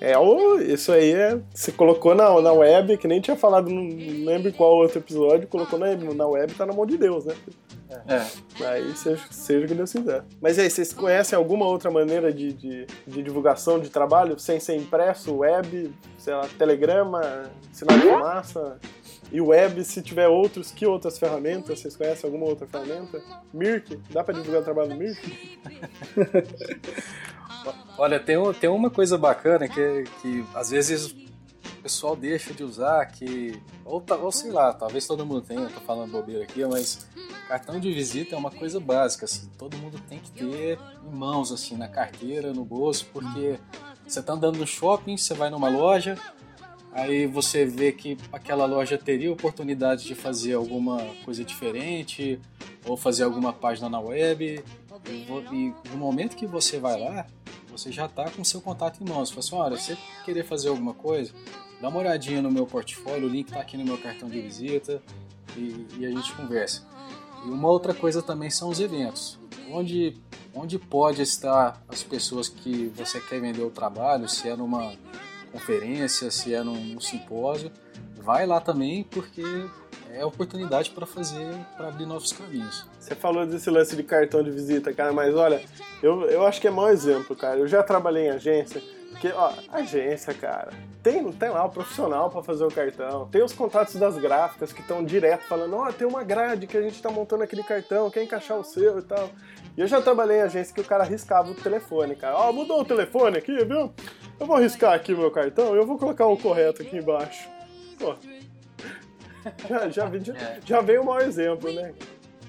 [0.00, 1.40] É, o, isso aí é.
[1.52, 3.82] Você colocou na, na web, que nem tinha falado, não
[4.24, 7.34] lembro qual outro episódio, colocou na, na web, tá na mão de Deus, né?
[7.90, 8.66] É.
[8.66, 10.24] Aí seja, seja o que Deus quiser.
[10.40, 14.76] Mas aí, vocês conhecem alguma outra maneira de, de, de, divulgação de trabalho sem ser
[14.76, 18.78] impresso, web, sei lá, telegrama, sinal de fumaça?
[19.32, 21.80] E web, se tiver outros, que outras ferramentas?
[21.80, 23.22] Vocês conhecem alguma outra ferramenta?
[23.52, 24.00] Mirk?
[24.10, 25.58] Dá pra divulgar o trabalho no Mirk?
[27.98, 31.14] Olha, tem, tem uma coisa bacana que, que às vezes
[31.88, 33.60] pessoal deixa de usar, que.
[33.82, 37.08] Ou, ou sei lá, talvez todo mundo tenha, tô falando bobeira aqui, mas
[37.48, 41.50] cartão de visita é uma coisa básica, assim, todo mundo tem que ter em mãos,
[41.50, 43.58] assim, na carteira, no bolso, porque
[44.06, 46.18] você tá andando no shopping, você vai numa loja,
[46.92, 52.38] aí você vê que aquela loja teria oportunidade de fazer alguma coisa diferente,
[52.84, 54.62] ou fazer alguma página na web,
[55.06, 57.26] e, no momento que você vai lá,
[57.70, 59.30] você já está com seu contato em mãos.
[59.30, 61.32] Você fala assim, olha, você querer fazer alguma coisa,
[61.80, 65.02] dá uma olhadinha no meu portfólio, o link está aqui no meu cartão de visita
[65.56, 66.86] e, e, a gente conversa.
[67.44, 69.38] E uma outra coisa também são os eventos.
[69.70, 70.16] Onde,
[70.54, 74.92] onde pode estar as pessoas que você quer vender o trabalho, se é numa
[75.52, 77.70] conferência, se é num, num simpósio,
[78.16, 79.42] vai lá também porque
[80.12, 82.86] é oportunidade para fazer, para abrir novos caminhos.
[82.98, 85.62] Você falou desse lance de cartão de visita, cara, mas olha,
[86.02, 87.58] eu, eu acho que é mau exemplo, cara.
[87.58, 88.82] Eu já trabalhei em agência,
[89.20, 90.70] que, ó, agência, cara,
[91.02, 94.80] tem, tem lá o profissional para fazer o cartão, tem os contatos das gráficas que
[94.80, 98.10] estão direto falando, ó, oh, tem uma grade que a gente tá montando aquele cartão,
[98.10, 99.30] quer encaixar o seu e tal.
[99.76, 102.36] E eu já trabalhei em agência que o cara riscava o telefone, cara.
[102.36, 103.92] Ó, oh, mudou o telefone aqui, viu?
[104.38, 107.48] Eu vou riscar aqui o meu cartão e eu vou colocar o correto aqui embaixo.
[107.98, 108.14] Pô,
[109.68, 110.60] já, já, já, é.
[110.64, 111.92] já veio um mau exemplo, né?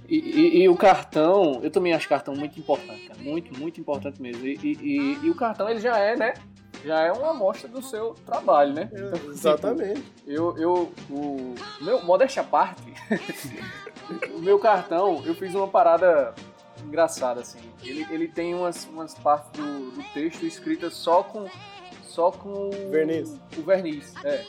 [0.07, 3.19] E, e, e, o cartão, eu também acho cartão muito importante, cara.
[3.19, 4.43] Muito, muito importante mesmo.
[4.43, 6.33] E, e, e, o cartão, ele já é, né?
[6.83, 8.89] Já é uma amostra do seu trabalho, né?
[8.91, 10.01] É, então, exatamente.
[10.01, 12.93] Tipo, eu, eu, o meu, modéstia à parte,
[14.33, 16.33] o meu cartão, eu fiz uma parada
[16.83, 17.59] engraçada, assim.
[17.83, 21.47] Ele, ele tem umas, umas partes do, do texto escritas só com,
[22.03, 23.37] só com verniz.
[23.57, 24.45] o verniz, é.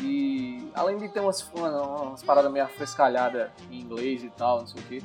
[0.00, 4.82] E além de ter umas, umas paradas meio afrescalhadas em inglês e tal, não sei
[4.82, 5.02] o que.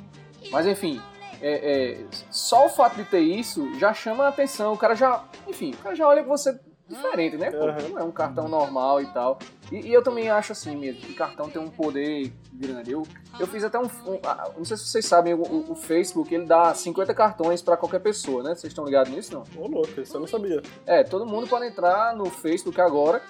[0.51, 1.01] Mas enfim,
[1.41, 4.73] é, é, só o fato de ter isso já chama a atenção.
[4.73, 7.51] O cara já, enfim, o cara já olha pra você diferente, né?
[7.51, 9.37] Pô, não é um cartão normal e tal.
[9.71, 12.91] E, e, eu também acho assim mesmo, que cartão tem um poder grande.
[12.91, 13.05] Eu,
[13.39, 14.19] eu fiz até um, um
[14.57, 18.41] Não sei se vocês sabem, o, o, Facebook ele dá 50 cartões para qualquer pessoa,
[18.41, 18.55] né?
[18.55, 19.43] Vocês estão ligados nisso, não?
[19.61, 20.61] Ô, louco, isso eu não sabia.
[20.85, 23.21] É, todo mundo pode entrar no Facebook agora.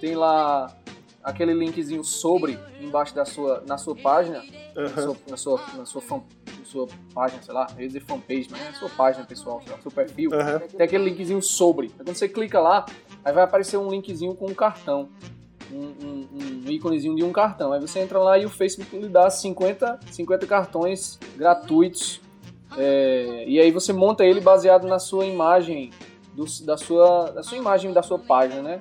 [0.00, 0.72] Tem lá
[1.22, 4.38] aquele linkzinho sobre embaixo da sua, na sua página,
[4.76, 4.82] uhum.
[4.82, 6.22] na, sua, na, sua, na, sua fan,
[6.70, 9.78] sua página, sei lá, eu ia dizer fanpage, mas é sua página pessoal, sei lá,
[9.80, 10.68] seu perfil, uhum.
[10.68, 11.86] tem aquele linkzinho sobre.
[11.98, 12.86] Aí quando você clica lá,
[13.24, 15.08] aí vai aparecer um linkzinho com um cartão.
[15.72, 16.28] Um, um,
[16.66, 17.72] um, íconezinho de um cartão.
[17.72, 22.20] Aí você entra lá e o Facebook lhe dá 50, 50 cartões gratuitos.
[22.76, 25.90] É, e aí você monta ele baseado na sua imagem,
[26.34, 28.80] do, da, sua, da sua imagem da sua página, né?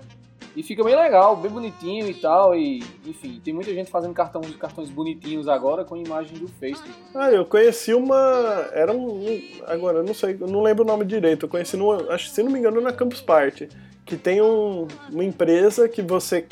[0.59, 2.53] E fica bem legal, bem bonitinho e tal.
[2.53, 6.93] E, enfim, tem muita gente fazendo cartão, cartões bonitinhos agora com imagem do Facebook.
[7.15, 8.67] Ah, eu conheci uma.
[8.73, 9.23] Era um.
[9.65, 11.45] Agora, eu não sei, eu não lembro o nome direito.
[11.45, 13.69] Eu conheci, numa, acho, se não me engano, na Campus Party.
[14.05, 16.45] Que tem um, uma empresa que você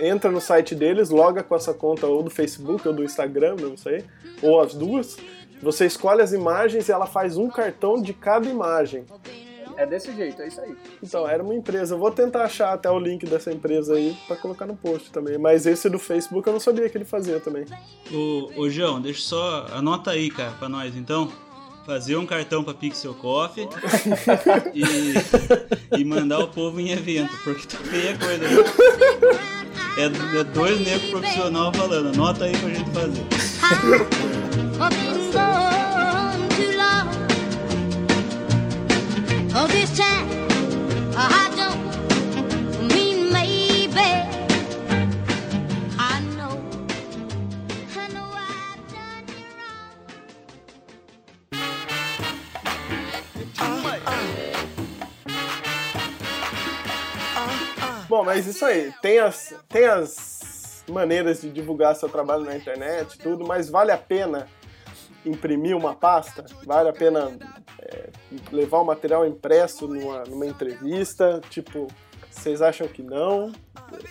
[0.00, 3.76] entra no site deles, loga com essa conta ou do Facebook ou do Instagram, não
[3.76, 4.04] sei,
[4.42, 5.18] ou as duas.
[5.62, 9.04] Você escolhe as imagens e ela faz um cartão de cada imagem.
[9.76, 10.76] É desse jeito, é isso aí.
[11.02, 11.94] Então, era uma empresa.
[11.94, 15.38] Eu vou tentar achar até o link dessa empresa aí pra colocar no post também.
[15.38, 17.64] Mas esse do Facebook eu não sabia que ele fazia também.
[18.12, 19.66] Ô, ô João, deixa só.
[19.72, 21.30] Anota aí, cara, pra nós então.
[21.84, 23.68] Fazer um cartão pra Pixel Coffee
[24.72, 28.38] e, e mandar o povo em evento, porque tá feia a coisa.
[28.38, 28.54] Né?
[29.98, 30.04] É,
[30.38, 33.26] é dois negros profissionais falando, anota aí pra gente fazer.
[39.52, 39.82] Don't.
[58.12, 63.18] Bom, mas isso aí, tem as, tem as maneiras de divulgar seu trabalho na internet,
[63.18, 64.46] tudo, mas vale a pena
[65.24, 66.44] imprimir uma pasta?
[66.66, 67.32] Vale a pena
[68.50, 71.40] levar o material impresso numa, numa entrevista?
[71.50, 71.88] Tipo,
[72.32, 73.52] vocês acham que não?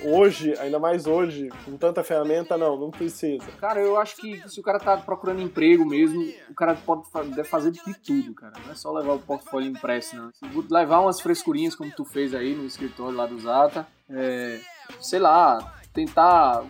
[0.04, 3.44] Hoje, ainda mais hoje, com tanta ferramenta, não, não precisa.
[3.60, 7.04] Cara, eu acho que se o cara tá procurando emprego mesmo, o cara pode
[7.44, 8.54] fazer de tudo, cara.
[8.64, 10.32] Não é só levar o portfólio impresso, não.
[10.70, 14.60] Levar umas frescurinhas como tu fez aí no escritório lá do Zata, é,
[15.02, 16.64] sei lá, tentar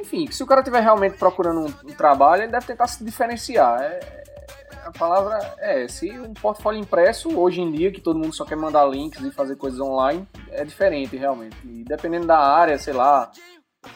[0.00, 3.82] enfim, se o cara estiver realmente procurando um, um, trabalho, ele deve tentar se diferenciar.
[3.82, 4.24] É,
[4.90, 8.56] a palavra é, se um portfólio impresso, hoje em dia, que todo mundo só quer
[8.56, 11.56] mandar links e fazer coisas online, é diferente realmente.
[11.64, 13.30] E dependendo da área, sei lá,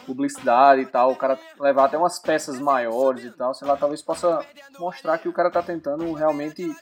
[0.05, 4.01] publicidade e tal, o cara levar até umas peças maiores e tal, sei lá, talvez
[4.01, 4.39] possa
[4.79, 6.73] mostrar que o cara tá tentando realmente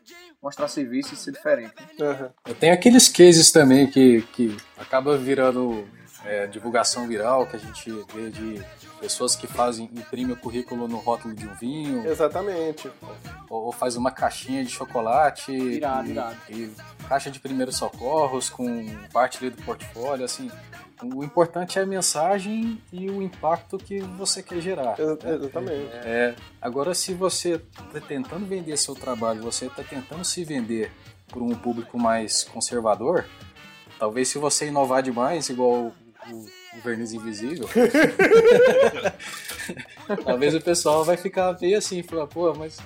[0.42, 1.74] mostrar serviço e ser diferente.
[2.00, 2.54] Uhum.
[2.60, 5.88] Tenho aqueles cases também que, que acaba virando
[6.26, 8.64] é, divulgação viral, que a gente vê de
[9.00, 12.08] pessoas que fazem, imprimem o currículo no rótulo de um vinho.
[12.08, 12.90] Exatamente.
[13.50, 15.52] Ou, ou faz uma caixinha de chocolate.
[15.52, 16.38] Irado, irado.
[16.50, 16.72] E,
[17.08, 20.50] caixa de primeiros socorros com parte do portfólio, assim.
[21.04, 24.98] O importante é a mensagem e o impacto que você quer gerar.
[24.98, 25.36] Né?
[25.36, 25.92] Exatamente.
[25.96, 30.90] É, agora, se você está tentando vender seu trabalho, você está tentando se vender
[31.28, 33.26] para um público mais conservador,
[34.00, 35.92] talvez se você inovar demais, igual
[36.32, 36.46] o,
[36.78, 37.68] o verniz invisível,
[40.24, 42.78] talvez o pessoal vai ficar meio assim, falar, pô, mas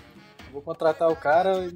[0.52, 1.70] vou contratar o cara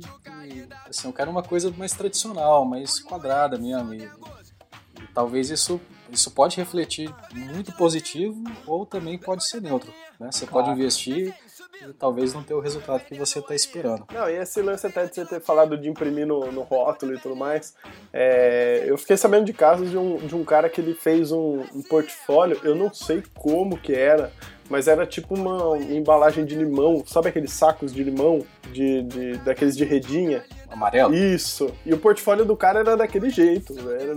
[0.45, 3.93] e, assim, eu quero uma coisa mais tradicional, mais quadrada mesmo.
[3.93, 9.93] E, e talvez isso, isso pode refletir muito positivo ou também pode ser neutro.
[10.19, 10.31] Né?
[10.31, 10.67] Você claro.
[10.67, 11.33] pode investir
[11.81, 14.05] e talvez não ter o resultado que você está esperando.
[14.13, 17.19] Não, e esse lance até de você ter falado de imprimir no, no rótulo e
[17.19, 17.75] tudo mais,
[18.13, 21.61] é, eu fiquei sabendo de casos de um, de um cara que ele fez um,
[21.73, 24.31] um portfólio, eu não sei como que era,
[24.71, 29.75] mas era tipo uma embalagem de limão, sabe aqueles sacos de limão, de, de daqueles
[29.75, 30.43] de redinha?
[30.69, 31.13] Amarelo?
[31.13, 31.69] Isso.
[31.85, 33.75] E o portfólio do cara era daquele jeito.
[33.89, 34.15] Era,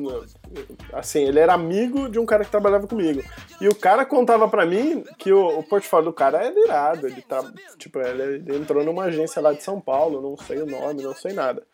[0.92, 3.24] assim, ele era amigo de um cara que trabalhava comigo.
[3.60, 7.08] E o cara contava para mim que o, o, portfólio do cara era irado.
[7.08, 7.42] Ele, tá,
[7.76, 11.14] tipo, ele, ele entrou numa agência lá de São Paulo, não sei o nome, não
[11.14, 11.64] sei nada.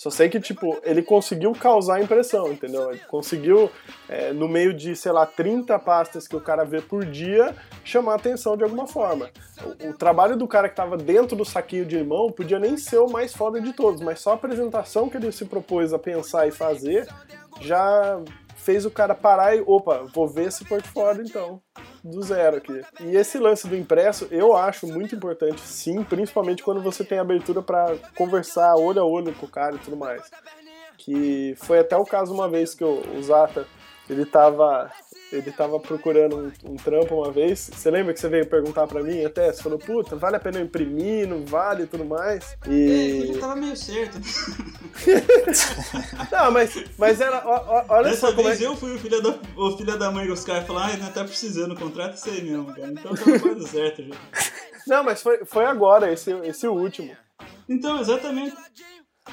[0.00, 2.90] Só sei que, tipo, ele conseguiu causar impressão, entendeu?
[2.90, 3.70] Ele conseguiu,
[4.08, 8.14] é, no meio de, sei lá, 30 pastas que o cara vê por dia, chamar
[8.14, 9.28] atenção de alguma forma.
[9.62, 12.96] O, o trabalho do cara que tava dentro do saquinho de limão podia nem ser
[12.96, 16.48] o mais foda de todos, mas só a apresentação que ele se propôs a pensar
[16.48, 17.06] e fazer
[17.60, 18.18] já
[18.60, 21.60] fez o cara parar e, opa, vou ver esse portfólio então,
[22.04, 22.82] do zero aqui.
[23.00, 27.62] E esse lance do impresso eu acho muito importante, sim, principalmente quando você tem abertura
[27.62, 30.22] para conversar olho a olho com o cara e tudo mais.
[30.98, 33.66] Que foi até o caso uma vez que o, o Zata,
[34.08, 34.90] ele tava
[35.32, 37.70] ele tava procurando um, um, trampo uma vez.
[37.72, 39.52] Você lembra que você veio perguntar pra mim até?
[39.52, 42.56] Você falou, puta, vale a pena eu imprimir, não vale e tudo mais.
[42.68, 43.28] E.
[43.30, 44.18] É, já tava meio certo.
[46.32, 47.42] não, mas, mas era.
[47.44, 48.66] Ó, olha Dessa só como vez é...
[48.66, 51.24] eu fui o filho, da, o filho da mãe dos caras falaram, ah, não tá
[51.24, 52.88] precisando, contrato isso aí mesmo, cara.
[52.88, 54.14] Então tá fazendo certo já.
[54.86, 57.16] Não, mas foi, foi agora, esse, esse último.
[57.68, 58.56] Então, exatamente.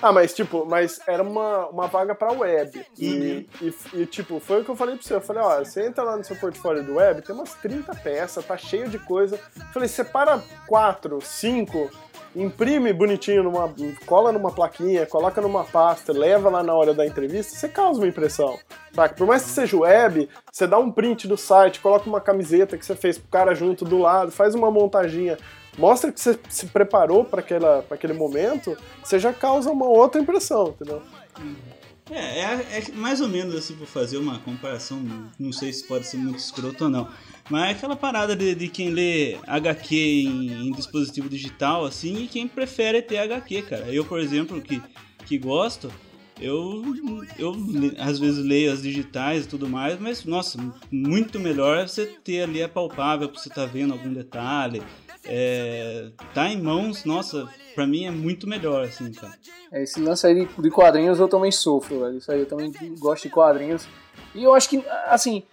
[0.01, 2.85] Ah, mas tipo, mas era uma, uma vaga pra web.
[2.97, 3.45] E, uhum.
[3.61, 5.15] e, e, tipo, foi o que eu falei pra você.
[5.15, 8.45] Eu falei, ó, você entra lá no seu portfólio do web, tem umas 30 peças,
[8.45, 9.39] tá cheio de coisa.
[9.55, 11.89] Eu falei, separa quatro, cinco
[12.35, 13.73] imprime bonitinho, numa,
[14.05, 18.07] cola numa plaquinha, coloca numa pasta, leva lá na hora da entrevista, você causa uma
[18.07, 18.57] impressão.
[18.93, 19.15] Saca?
[19.15, 22.85] Por mais que seja web, você dá um print do site, coloca uma camiseta que
[22.85, 25.37] você fez pro cara junto do lado, faz uma montaginha,
[25.77, 27.41] mostra que você se preparou para
[27.89, 31.01] aquele momento, você já causa uma outra impressão, entendeu?
[32.09, 35.01] É, é, é, mais ou menos assim, por fazer uma comparação,
[35.37, 37.09] não sei se pode ser muito escroto ou não,
[37.49, 42.27] mas é aquela parada de, de quem lê HQ em, em, dispositivo digital, assim, e
[42.27, 43.93] quem prefere ter HQ, cara.
[43.93, 44.81] Eu, por exemplo, que,
[45.25, 45.91] que gosto,
[46.39, 46.83] eu,
[47.37, 47.55] eu
[47.99, 50.57] às vezes leio as digitais e tudo mais, mas, nossa,
[50.89, 54.81] muito melhor você ter ali a palpável, pra você tá vendo algum detalhe,
[55.27, 59.33] é, tá em mãos, nossa, pra mim é muito melhor, assim, cara.
[59.71, 62.17] É, esse lance aí de, quadrinhos eu também sofro, velho.
[62.17, 63.87] Isso aí eu também gosto de quadrinhos.
[64.33, 65.43] E eu acho que, assim,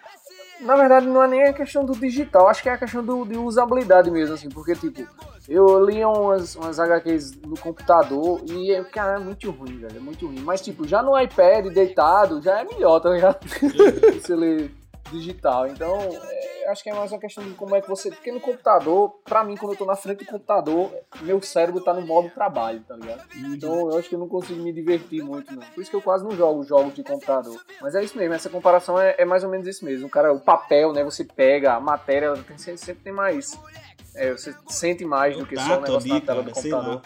[0.61, 3.25] na verdade não é nem a questão do digital, acho que é a questão do,
[3.25, 5.07] de usabilidade mesmo, assim, porque, tipo,
[5.49, 10.27] eu li umas, umas HQs no computador e, cara, é muito ruim, velho, é muito
[10.27, 10.41] ruim.
[10.41, 13.39] Mas, tipo, já no iPad, deitado, já é melhor, tá ligado?
[14.21, 14.71] Você lê
[15.13, 15.67] digital.
[15.67, 18.11] Então, é, acho que é mais uma questão de como é que você.
[18.11, 20.93] Porque no computador, pra mim, quando eu tô na frente do computador,
[21.23, 23.23] meu cérebro tá no modo trabalho, tá ligado?
[23.35, 25.63] Então eu acho que eu não consigo me divertir muito, não.
[25.63, 27.61] Por isso que eu quase não jogo jogos de computador.
[27.81, 30.07] Mas é isso mesmo, essa comparação é, é mais ou menos isso mesmo.
[30.07, 31.05] O cara, o papel, né?
[31.05, 33.59] Você pega a matéria, tem, sempre tem mais.
[34.15, 37.03] É, você sente mais do que só o negócio ali, na tela cara, do computador.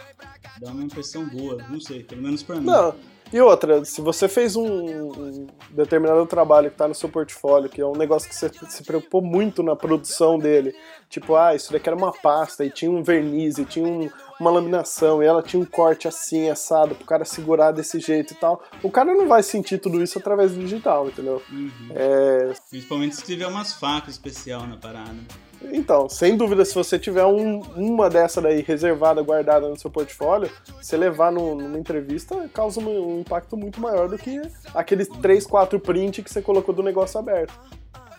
[0.61, 2.67] Dá uma impressão boa, não sei, pelo menos pra mim.
[2.67, 2.95] Não.
[3.31, 7.81] E outra, se você fez um, um determinado trabalho que está no seu portfólio, que
[7.81, 10.75] é um negócio que você se preocupou muito na produção dele,
[11.11, 14.09] tipo, ah, isso daqui era uma pasta e tinha um verniz e tinha um,
[14.41, 18.37] uma laminação e ela tinha um corte assim, assado, pro cara segurar desse jeito e
[18.37, 21.43] tal, o cara não vai sentir tudo isso através do digital, entendeu?
[21.51, 21.71] Uhum.
[21.95, 22.53] É...
[22.71, 25.17] Principalmente se tiver umas facas especial na parada.
[25.63, 30.51] Então, sem dúvida, se você tiver um, uma dessa daí reservada, guardada no seu portfólio,
[30.81, 34.41] você levar no, numa entrevista causa um, um impacto muito maior do que
[34.75, 37.53] aqueles 3, 4 print que você colocou do negócio aberto.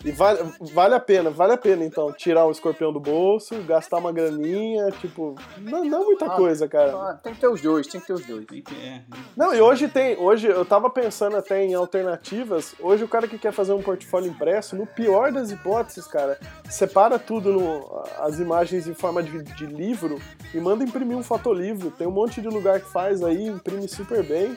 [0.02, 0.38] E vale,
[0.72, 4.90] vale a pena, vale a pena, então, tirar o escorpião do bolso, gastar uma graninha,
[4.92, 6.92] tipo, não, não muita ah, coisa, cara.
[6.92, 8.46] Ah, tem que ter os dois, tem que ter os dois.
[8.82, 9.02] É.
[9.36, 13.38] Não, e hoje tem, hoje eu tava pensando até em alternativas, hoje o cara que
[13.38, 16.38] quer fazer um portfólio impresso, no pior das hipóteses, cara,
[16.70, 20.18] separa tudo, no, as imagens em forma de, de livro
[20.54, 24.22] e manda imprimir um fotolivro, tem um monte de lugar que faz aí, imprime super
[24.22, 24.56] bem,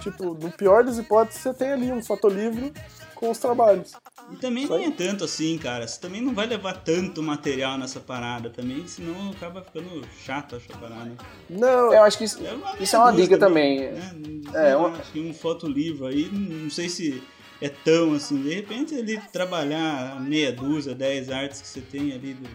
[0.00, 2.72] tipo, no pior das hipóteses você tem ali um fotolivro
[3.16, 3.92] com os trabalhos.
[4.30, 5.86] E também nem é tanto assim, cara.
[5.86, 10.76] Você também não vai levar tanto material nessa parada também, senão acaba ficando chato essa
[10.78, 11.12] parada.
[11.48, 13.88] Não, eu acho que isso, é, isso é uma dica também.
[13.88, 14.42] também.
[14.52, 14.70] Né?
[14.70, 14.88] É, uma...
[14.90, 17.22] Acho que um fotolivro aí, não sei se
[17.60, 18.42] é tão assim.
[18.42, 22.48] De repente ele trabalhar meia dúzia, dez artes que você tem ali do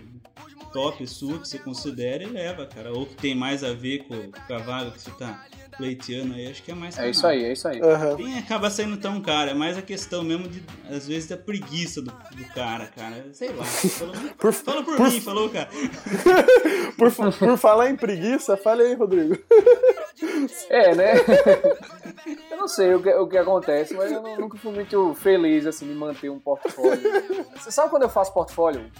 [0.71, 2.91] top sua que você considera e leva, cara.
[2.91, 5.45] Ou que tem mais a ver com o cavalo que você tá
[5.77, 7.81] pleiteando aí, acho que é mais É isso aí, é isso aí.
[7.81, 8.17] Uhum.
[8.17, 12.01] Nem acaba sendo tão caro, é mais a questão mesmo de, às vezes, da preguiça
[12.01, 13.25] do, do cara, cara.
[13.33, 13.63] Sei lá.
[13.63, 15.69] Falou, por, fala por, por mim, falou, cara.
[16.97, 19.37] por, por falar em preguiça, fale aí, Rodrigo.
[20.69, 21.13] É, né?
[22.51, 25.87] Eu não sei o que, o que acontece, mas eu nunca fui muito feliz assim
[25.87, 27.01] de manter um portfólio.
[27.55, 28.91] Você sabe quando eu faço portfólio?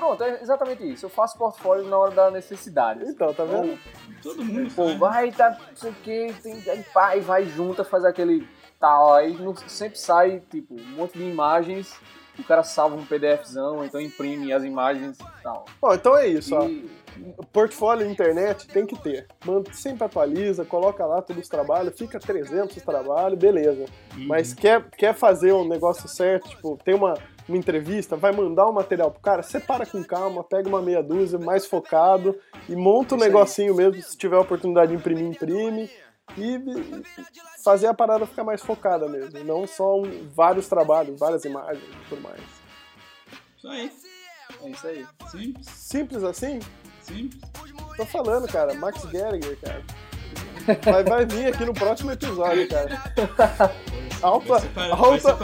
[0.00, 1.04] Pronto, é exatamente isso.
[1.04, 3.04] Eu faço portfólio na hora da necessidade.
[3.04, 3.78] Então, tá vendo?
[4.22, 8.02] Todo mundo Pô, vai, tá, não sei o que, tem, aí vai, vai junta, faz
[8.02, 8.48] aquele
[8.78, 9.12] tal.
[9.12, 9.36] Aí
[9.68, 11.94] sempre sai, tipo, um monte de imagens,
[12.38, 15.66] o cara salva um PDFzão, então imprime as imagens e tal.
[15.78, 16.56] Bom, então é isso, e...
[16.56, 17.00] ó
[17.52, 19.26] portfólio internet tem que ter.
[19.72, 23.84] Sempre atualiza, coloca lá todos os trabalhos, fica 300 trabalhos, beleza.
[24.16, 24.26] Uhum.
[24.26, 27.14] Mas quer, quer fazer um negócio certo, tipo, tem uma,
[27.50, 31.02] uma entrevista, vai mandar o um material pro cara, separa com calma, pega uma meia
[31.02, 32.38] dúzia, mais focado,
[32.68, 35.90] e monta o um negocinho mesmo, se tiver a oportunidade de imprimir, imprime.
[36.38, 36.60] E
[37.64, 42.08] fazer a parada ficar mais focada mesmo, não só um, vários trabalhos, várias imagens e
[42.08, 42.40] tudo mais.
[43.58, 43.92] Isso aí.
[44.62, 45.06] É isso aí.
[45.30, 45.66] Simples.
[45.66, 46.60] Simples assim?
[47.02, 47.40] Simples.
[47.96, 48.74] Tô falando, cara.
[48.74, 49.82] Max Gallagher, cara.
[50.82, 53.00] Vai, vai vir aqui no próximo episódio, cara.
[54.22, 55.38] Alta, vai alta...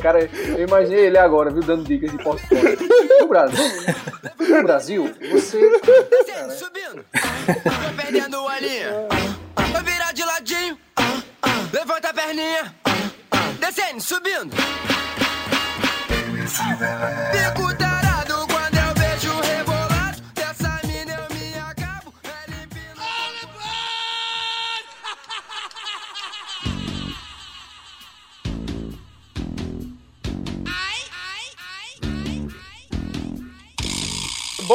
[0.00, 2.78] Cara, eu imaginei ele agora, viu, dando dicas de portfólio.
[3.20, 3.64] No Brasil,
[4.38, 5.58] no Brasil, você...
[6.10, 9.08] Descendo, subindo, tô perdendo a linha.
[9.72, 10.78] Vou virar de ladinho,
[11.72, 12.72] levanta a perninha.
[13.58, 14.54] Descendo, subindo.
[17.32, 17.74] Fico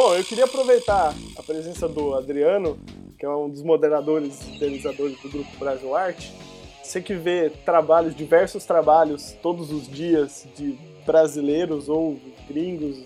[0.00, 2.78] Bom, eu queria aproveitar a presença do Adriano,
[3.18, 6.32] que é um dos moderadores e idealizadores do Grupo Brasil Arte.
[6.80, 12.16] Você que vê trabalhos, diversos trabalhos todos os dias de brasileiros ou
[12.48, 12.96] gringos,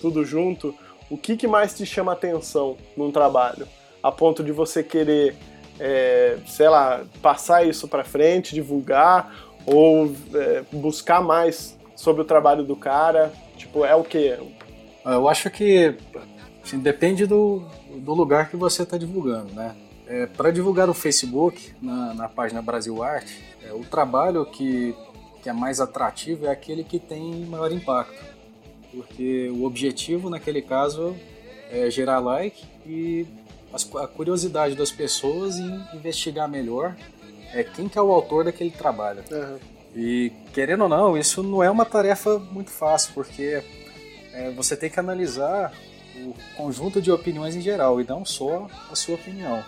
[0.00, 0.72] tudo junto,
[1.10, 3.66] o que, que mais te chama atenção num trabalho?
[4.00, 5.34] A ponto de você querer,
[5.80, 9.34] é, sei lá, passar isso para frente, divulgar
[9.66, 13.32] ou é, buscar mais sobre o trabalho do cara?
[13.56, 14.38] Tipo, é o que?
[15.04, 15.96] Eu acho que
[16.62, 17.62] assim, depende do,
[17.96, 19.74] do lugar que você está divulgando, né?
[20.06, 24.94] É, para divulgar o Facebook na, na página Brasil Arte, é, o trabalho que,
[25.42, 28.24] que é mais atrativo é aquele que tem maior impacto,
[28.90, 31.14] porque o objetivo naquele caso
[31.70, 33.26] é gerar like e
[33.96, 36.96] a curiosidade das pessoas em investigar melhor
[37.52, 39.22] é quem que é o autor daquele trabalho.
[39.30, 39.58] Uhum.
[39.94, 43.62] E querendo ou não, isso não é uma tarefa muito fácil, porque
[44.38, 45.72] é, você tem que analisar
[46.14, 49.64] o conjunto de opiniões em geral e não só a sua opinião.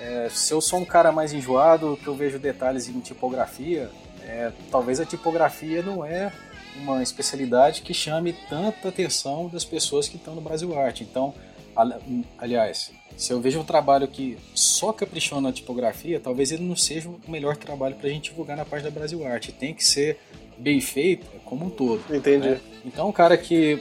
[0.00, 3.90] É, se eu sou um cara mais enjoado, que eu vejo detalhes em tipografia,
[4.22, 6.32] é, talvez a tipografia não é
[6.76, 11.02] uma especialidade que chame tanta atenção das pessoas que estão no Brasil Arte.
[11.04, 11.34] Então,
[12.38, 17.08] aliás, se eu vejo um trabalho que só caprichou na tipografia, talvez ele não seja
[17.08, 19.52] o melhor trabalho para a gente divulgar na página Brasil Arte.
[19.52, 20.18] Tem que ser
[20.58, 22.02] bem feito como um todo.
[22.14, 22.50] Entendi.
[22.50, 22.60] Né?
[22.84, 23.80] Então, um cara que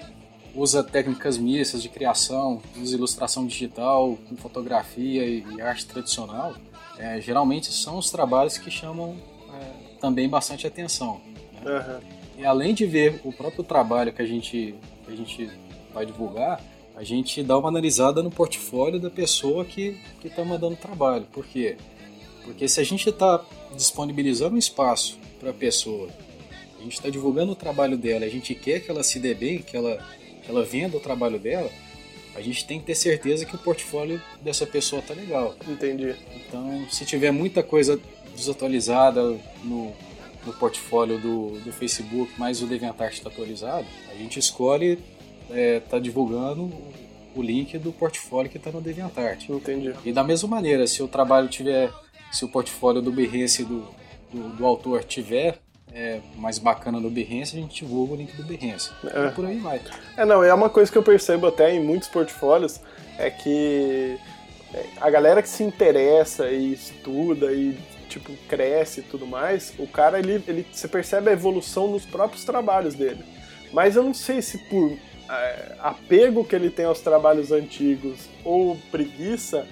[0.53, 6.55] usa técnicas mistas de criação, usa ilustração digital, com fotografia e, arte tradicional,
[6.97, 9.15] é, geralmente são os trabalhos que chamam
[9.53, 11.21] é, também bastante atenção.
[11.63, 11.71] Né?
[11.71, 11.99] Uhum.
[12.37, 14.75] E além de ver o próprio trabalho que a gente,
[15.05, 15.49] que a gente
[15.93, 16.61] vai divulgar,
[17.01, 21.25] a gente dá uma analisada no portfólio da pessoa que está mandando trabalho.
[21.33, 21.75] Por quê?
[22.43, 23.43] Porque se a gente está
[23.75, 26.09] disponibilizando um espaço para a pessoa,
[26.79, 29.63] a gente está divulgando o trabalho dela, a gente quer que ela se dê bem,
[29.63, 29.97] que ela
[30.47, 31.71] ela venda o trabalho dela,
[32.35, 35.55] a gente tem que ter certeza que o portfólio dessa pessoa tá legal.
[35.67, 36.15] Entendi.
[36.35, 37.99] Então, se tiver muita coisa
[38.35, 39.91] desatualizada no,
[40.45, 44.99] no portfólio do, do Facebook, mas o DeviantArt está atualizado, a gente escolhe
[45.51, 46.71] é, tá divulgando
[47.35, 49.49] o link do portfólio que está no DeviantArt.
[49.49, 49.93] Entendi.
[50.03, 51.91] E da mesma maneira, se o trabalho tiver,
[52.31, 53.87] se o portfólio do Behance do,
[54.31, 55.59] do, do autor tiver
[55.93, 58.91] é, mais bacana do Behance, a gente divulga o link do Behance.
[59.05, 59.27] É.
[59.27, 59.81] E por aí vai.
[60.17, 62.79] É, não, é uma coisa que eu percebo até em muitos portfólios,
[63.17, 64.17] é que
[64.73, 67.77] é, a galera que se interessa e estuda e
[68.09, 72.43] tipo cresce e tudo mais, o cara ele, ele você percebe a evolução nos próprios
[72.43, 73.23] trabalhos dele.
[73.71, 74.97] Mas eu não sei se por é,
[75.79, 79.65] apego que ele tem aos trabalhos antigos ou preguiça,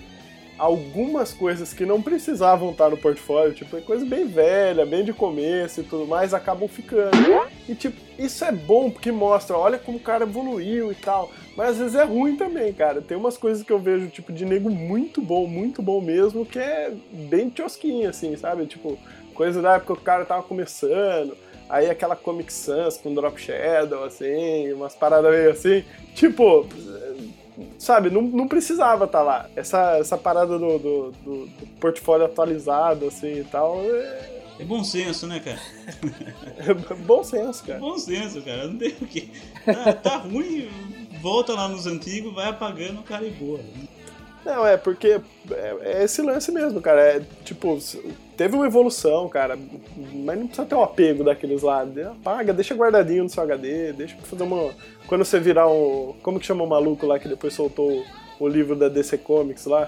[0.58, 5.14] algumas coisas que não precisavam estar no portfólio, tipo, é coisa bem velha, bem de
[5.14, 7.12] começo e tudo mais, acabam ficando.
[7.68, 11.32] E, tipo, isso é bom porque mostra, olha como o cara evoluiu e tal.
[11.56, 13.02] Mas às vezes é ruim também, cara.
[13.02, 16.60] Tem umas coisas que eu vejo, tipo, de nego muito bom, muito bom mesmo, que
[16.60, 16.94] é
[17.30, 18.66] bem tiosquinho, assim, sabe?
[18.66, 19.00] Tipo,
[19.34, 21.38] coisa da época que o cara tava começando.
[21.70, 25.84] Aí aquela Comic Sans com Drop Shadow, assim, umas paradas meio assim.
[26.16, 26.68] Tipo,
[27.78, 29.50] sabe, não, não precisava estar tá lá.
[29.56, 33.80] Essa, essa parada do, do, do, do portfólio atualizado, assim e tal.
[33.82, 34.42] É...
[34.60, 35.60] é bom senso, né, cara?
[36.58, 36.74] É
[37.06, 37.78] bom senso, cara.
[37.78, 38.68] É bom senso, cara.
[38.68, 39.30] Não tem o que.
[39.64, 40.68] Tá, tá ruim,
[41.22, 43.60] volta lá nos antigos, vai apagando, o cara e boa.
[44.50, 45.22] Não, é porque
[45.52, 47.02] é, é, esse lance mesmo, cara.
[47.02, 47.78] É tipo,
[48.36, 49.56] teve uma evolução, cara,
[49.96, 51.86] mas não precisa ter um apego daqueles lá.
[52.12, 54.74] Apaga, deixa guardadinho no seu HD, deixa pra fazer uma.
[55.06, 56.16] Quando você virar um.
[56.24, 58.04] Como que chama o maluco lá que depois soltou
[58.40, 59.88] o livro da DC Comics lá?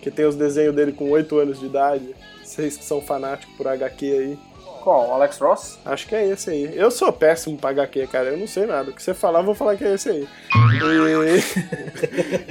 [0.00, 2.14] Que tem os desenhos dele com 8 anos de idade.
[2.42, 4.38] Vocês que são fanáticos por HQ aí.
[4.82, 5.12] Qual?
[5.12, 5.78] Alex Ross?
[5.84, 6.72] Acho que é esse aí.
[6.74, 8.30] Eu sou péssimo pra HQ, cara.
[8.30, 8.90] Eu não sei nada.
[8.90, 10.28] O que você falar, eu vou falar que é esse aí.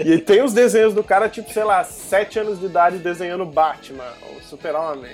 [0.05, 3.45] E, e tem os desenhos do cara, tipo, sei lá, 7 anos de idade desenhando
[3.45, 5.11] Batman, ou Super-Homem,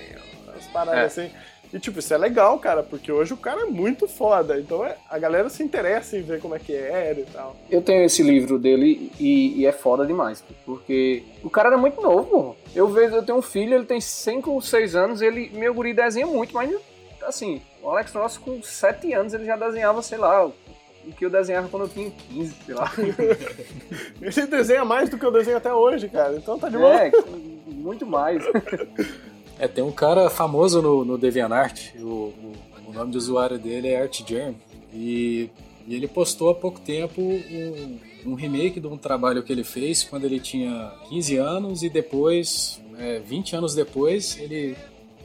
[0.58, 1.06] as paradas é.
[1.06, 1.32] assim.
[1.74, 4.60] E, tipo, isso é legal, cara, porque hoje o cara é muito foda.
[4.60, 7.56] Então é, a galera se interessa em ver como é que era e tal.
[7.68, 10.44] Eu tenho esse livro dele e, e é foda demais.
[10.66, 14.52] Porque o cara era muito novo, Eu vejo, eu tenho um filho, ele tem 5
[14.52, 16.70] ou 6 anos, ele, meu guri desenha muito, mas
[17.26, 20.54] assim, o Alex Ross com 7 anos ele já desenhava, sei lá, o
[21.18, 22.92] que eu desenhava quando eu tinha 15, sei lá.
[24.22, 26.36] ele desenha mais do que eu desenho até hoje, cara.
[26.36, 27.04] Então tá de boa.
[27.04, 27.12] É,
[27.68, 28.44] muito mais.
[29.60, 32.54] É, tem um cara famoso no, no DeviantArt, o, o,
[32.88, 34.56] o nome do usuário dele é ArtGerm,
[34.92, 35.50] e,
[35.88, 40.04] e ele postou há pouco tempo um, um, remake de um trabalho que ele fez
[40.04, 44.76] quando ele tinha 15 anos e depois, é, 20 anos depois, ele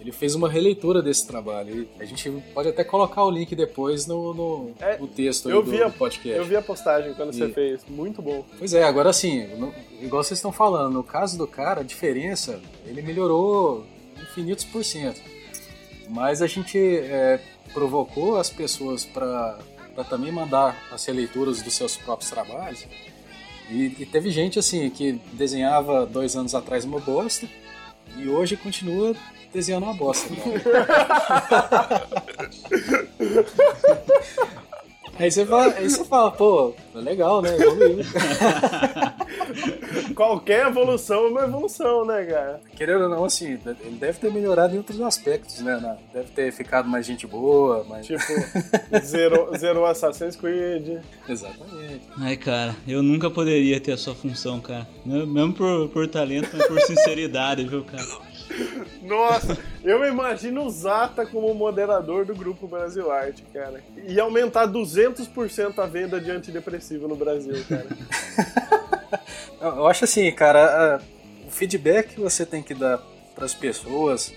[0.00, 1.88] ele fez uma releitura desse trabalho.
[1.98, 5.70] A gente pode até colocar o link depois no, no, É, no texto eu do,
[5.70, 6.38] vi a- do podcast.
[6.38, 7.84] Eu vi a postagem quando você E- fez.
[7.88, 8.44] Muito bom.
[8.58, 12.60] Pois é, agora assim, no- igual vocês estão falando, no caso do cara, a diferença,
[12.86, 13.84] ele melhorou
[14.22, 15.20] infinitos por cento.
[16.08, 17.40] Mas a gente é,
[17.74, 19.58] provocou as pessoas para
[20.08, 22.86] também mandar as releituras dos seus próprios trabalhos.
[23.70, 27.46] E, e teve gente assim que desenhava dois anos atrás uma bosta
[28.16, 29.14] e hoje continua
[29.52, 30.28] desenhando uma bosta.
[35.18, 37.56] Aí você fala, aí você fala, pô, é legal, né?
[37.56, 38.04] Evoluiu.
[40.14, 42.60] Qualquer evolução é uma evolução, né, cara?
[42.76, 45.98] Querendo ou não, assim, ele deve ter melhorado em outros aspectos, né?
[46.14, 48.06] Deve ter ficado mais gente boa, mais.
[48.06, 48.22] Tipo,
[49.02, 51.00] zerou, zerou Assassin's Creed.
[51.28, 52.02] Exatamente.
[52.16, 54.86] Ai, cara, eu nunca poderia ter a sua função, cara.
[55.04, 58.06] Mesmo mesmo por, por talento, mas por sinceridade, viu, cara?
[59.08, 63.82] Nossa, eu imagino o Zata como moderador do grupo Brasil Arte, cara.
[64.06, 67.86] E aumentar 200% a venda de antidepressivo no Brasil, cara.
[69.60, 71.00] Eu acho assim, cara, a-
[71.46, 72.98] o feedback que você tem que dar
[73.34, 74.32] para as pessoas,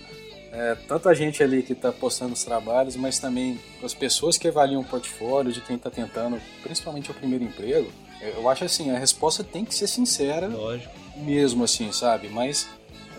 [0.51, 4.47] é, tanto a gente ali que está postando os trabalhos, mas também as pessoas que
[4.47, 7.91] avaliam o portfólio de quem está tentando, principalmente o primeiro emprego,
[8.21, 10.93] eu eu acho assim, a resposta tem que ser sincera Lógico.
[11.17, 12.29] mesmo assim, sabe?
[12.29, 12.67] Mas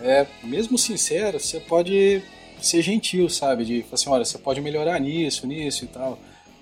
[0.03, 2.21] é, mesmo sincero, você pode
[2.61, 3.65] ser gentil, sabe?
[3.65, 6.19] De falar assim, olha, você pode melhorar nisso, nisso e tal.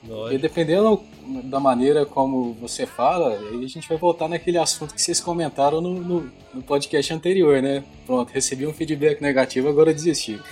[0.07, 0.41] Lógico.
[0.41, 0.99] dependendo
[1.43, 5.79] da maneira como você fala, aí a gente vai voltar naquele assunto que vocês comentaram
[5.79, 7.83] no, no, no podcast anterior, né?
[8.07, 10.39] Pronto, recebi um feedback negativo, agora desisti.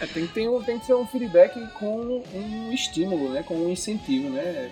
[0.00, 3.42] É, tem, que ter um- tem que ser um feedback com um estímulo, né?
[3.42, 4.70] Com um incentivo, né?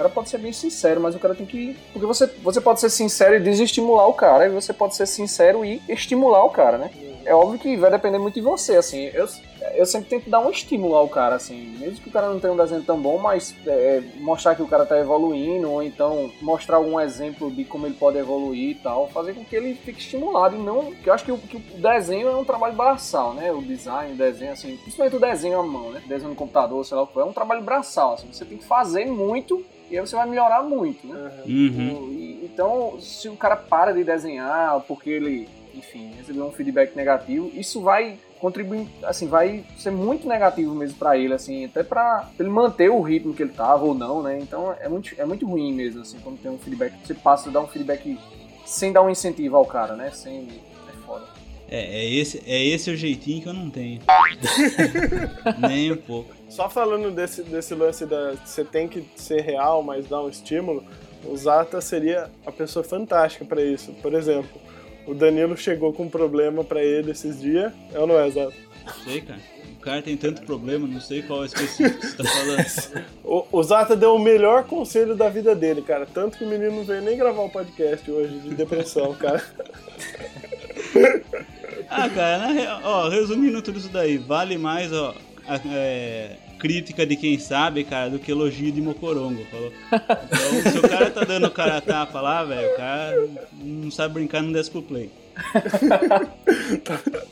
[0.00, 1.76] Cara pode ser bem sincero, mas o cara tem que.
[1.92, 5.62] Porque você, você pode ser sincero e desestimular o cara, e você pode ser sincero
[5.62, 6.90] e estimular o cara, né?
[7.22, 9.10] É óbvio que vai depender muito de você, assim.
[9.12, 9.28] Eu,
[9.74, 11.76] eu sempre tento dar um estímulo ao cara, assim.
[11.78, 14.66] Mesmo que o cara não tenha um desenho tão bom, mas é, mostrar que o
[14.66, 19.06] cara tá evoluindo, ou então mostrar algum exemplo de como ele pode evoluir e tal.
[19.08, 20.86] Fazer com que ele fique estimulado e não.
[20.86, 23.52] Porque eu acho que o, que o desenho é um trabalho braçal, né?
[23.52, 24.78] O design, o desenho, assim.
[24.78, 26.02] Principalmente o desenho à mão, né?
[26.06, 27.18] Desenho no computador, sei lá o que.
[27.18, 28.32] É um trabalho braçal, assim.
[28.32, 31.30] Você tem que fazer muito e aí você vai melhorar muito, né?
[31.46, 32.12] Uhum.
[32.12, 37.50] E- Então, se o cara para de desenhar porque ele, enfim, recebeu um feedback negativo,
[37.54, 42.48] isso vai contribuir, assim, vai ser muito negativo mesmo pra ele, assim, até pra ele
[42.48, 44.38] manter o ritmo que ele tava ou não, né?
[44.40, 47.52] Então é muito, é muito ruim mesmo, assim, quando tem um feedback, você passa a
[47.52, 48.18] dar um feedback
[48.66, 50.10] sem dar um incentivo ao cara, né?
[50.10, 50.48] Sem.
[50.88, 51.24] É foda.
[51.68, 54.00] É, é esse, é esse o jeitinho que eu não tenho.
[55.58, 56.34] Nem um pouco.
[56.50, 60.84] Só falando desse, desse lance da você tem que ser real, mas dar um estímulo,
[61.24, 63.92] o Zata seria a pessoa fantástica pra isso.
[64.02, 64.60] Por exemplo,
[65.06, 67.72] o Danilo chegou com um problema pra ele esses dias.
[67.94, 68.52] É ou não é, Zata?
[68.84, 69.40] Não sei, cara.
[69.78, 73.06] O cara tem tanto problema, não sei qual é o específico que você tá falando.
[73.24, 76.04] O, o Zata deu o melhor conselho da vida dele, cara.
[76.04, 79.40] Tanto que o menino não veio nem gravar o podcast hoje de depressão, cara.
[81.92, 85.12] Ah, cara, na real, ó, resumindo tudo isso daí, vale mais, ó,
[85.72, 89.72] é, crítica de quem sabe, cara, do que elogio de Mocorongo, falou?
[89.92, 93.28] Então, se o cara tá dando o cara a tapa lá, velho, o cara
[93.62, 95.10] não sabe brincar no Desk Play.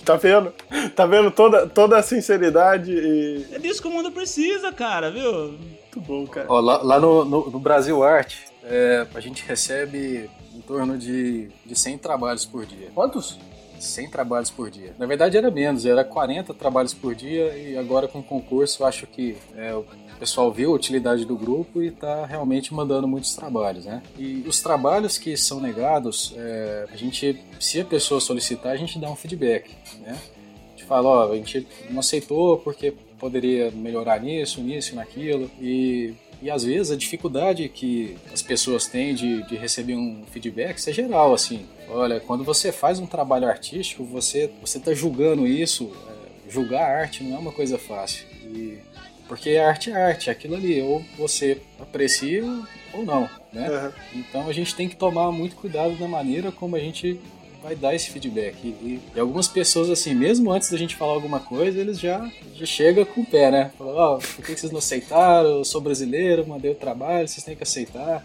[0.05, 0.53] Tá vendo?
[0.95, 3.47] Tá vendo toda, toda a sinceridade e.
[3.53, 5.53] É disso que o mundo precisa, cara, viu?
[5.53, 6.47] Muito bom, cara.
[6.49, 11.49] Ó, lá lá no, no- no Brasil Arte, é, a gente recebe em torno de,
[11.67, 12.89] de 100 trabalhos por dia.
[12.95, 13.39] Quantos?
[13.79, 14.95] 100 trabalhos por dia.
[14.99, 19.07] Na verdade era menos, era 40 trabalhos por dia e agora com o concurso acho
[19.07, 19.85] que é, o
[20.19, 24.03] pessoal viu a utilidade do grupo e está realmente mandando muitos trabalhos, né?
[24.19, 28.99] E os trabalhos que são negados, é, a gente, se a pessoa solicitar, a gente
[28.99, 29.71] dá um feedback,
[30.01, 30.19] né?
[30.67, 36.15] A gente fala, ó, a gente não aceitou porque poderia melhorar nisso, nisso naquilo e
[36.41, 40.91] e às vezes a dificuldade que as pessoas têm de, de receber um feedback isso
[40.91, 41.67] é geral, assim.
[41.89, 45.91] Olha, quando você faz um trabalho artístico, você você está julgando isso.
[46.09, 48.27] é, julgar a arte não é uma coisa fácil.
[48.45, 48.79] E,
[49.27, 50.81] porque a arte é arte, é aquilo ali.
[50.81, 52.45] Ou você aprecia
[52.93, 53.69] ou não, né?
[53.69, 53.93] Aham.
[54.15, 57.21] Então a gente tem que tomar muito cuidado na maneira como a gente
[57.69, 58.57] vai dar esse feedback.
[58.65, 62.65] E, e- algumas pessoas, assim, mesmo antes da gente falar alguma coisa, eles já, já
[62.65, 63.71] chegam com o pé, né?
[63.77, 65.59] Falam, ó, por que vocês não aceitaram?
[65.59, 68.25] Eu sou brasileiro, mandei o trabalho, vocês têm que aceitar.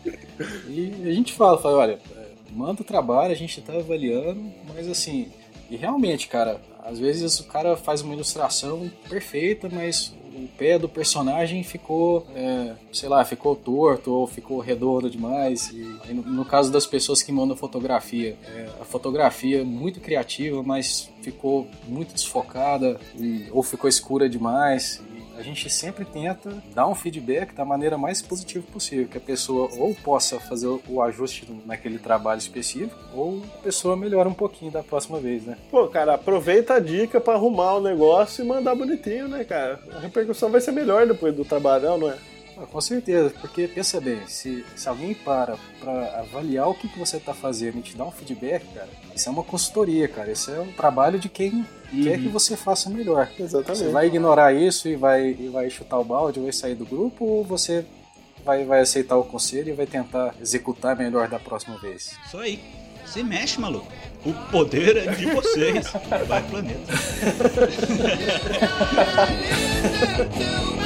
[0.69, 4.41] E a gente fala, fala, olha, é, manda o trabalho, a gente tá avaliando,
[4.73, 5.27] mas assim,
[5.69, 10.13] e realmente, cara, às vezes o cara faz uma ilustração perfeita, mas
[10.43, 15.71] o pé do personagem ficou, é, sei lá, ficou torto ou ficou redondo demais.
[15.71, 20.61] E, no, no, caso das pessoas que mandam fotografia, é, a fotografia é muito criativa,
[20.61, 25.01] mas ficou muito desfocada e, ou ficou escura demais
[25.37, 29.69] a gente sempre tenta dar um feedback da maneira mais positiva possível, que a pessoa
[29.77, 34.83] ou possa fazer o ajuste naquele trabalho específico, ou a pessoa melhora um pouquinho da
[34.83, 35.57] próxima vez, né?
[35.69, 39.79] Pô, cara, aproveita a dica para arrumar o negócio e mandar bonitinho, né, cara?
[39.95, 42.17] A repercussão vai ser melhor depois do trabalhão, não é?
[42.57, 46.99] Ah, com certeza, porque pensa bem, se, se alguém para para avaliar o que, que
[46.99, 50.31] você está fazendo e te dar um feedback, cara, isso é uma consultoria, cara.
[50.31, 52.03] Isso é um trabalho de quem uhum.
[52.03, 53.29] quer que você faça melhor.
[53.37, 53.83] Exatamente.
[53.83, 57.25] Você vai ignorar isso e vai, e vai chutar o balde, vai sair do grupo,
[57.25, 57.85] ou você
[58.45, 62.15] vai, vai aceitar o conselho e vai tentar executar melhor da próxima vez?
[62.25, 62.59] Isso aí.
[63.05, 63.91] Se mexe, maluco.
[64.25, 65.91] O poder é de vocês.
[66.27, 66.93] Vai, planeta.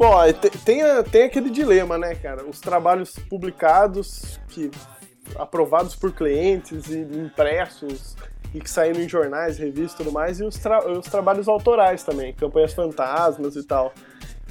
[0.00, 0.16] Bom,
[0.64, 0.80] tem,
[1.10, 2.46] tem aquele dilema, né, cara?
[2.46, 4.70] Os trabalhos publicados, que
[5.36, 8.16] aprovados por clientes e impressos
[8.54, 12.02] e que saíram em jornais, revistas e tudo mais, e os, tra os trabalhos autorais
[12.02, 13.92] também, campanhas fantasmas e tal.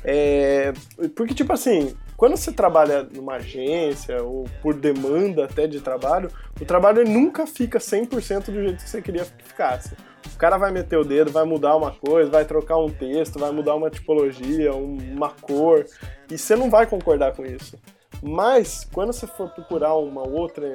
[0.04, 0.72] É,
[1.16, 6.30] porque, tipo assim, quando você trabalha numa agência ou por demanda até de trabalho,
[6.62, 9.95] o trabalho nunca fica 100% do jeito que você queria que ficasse.
[10.34, 13.52] O cara vai meter o dedo, vai mudar uma coisa, vai trocar um texto, vai
[13.52, 15.86] mudar uma tipologia, uma cor,
[16.32, 17.78] e você não vai concordar com isso.
[18.22, 20.74] Mas, quando você for procurar uma outra,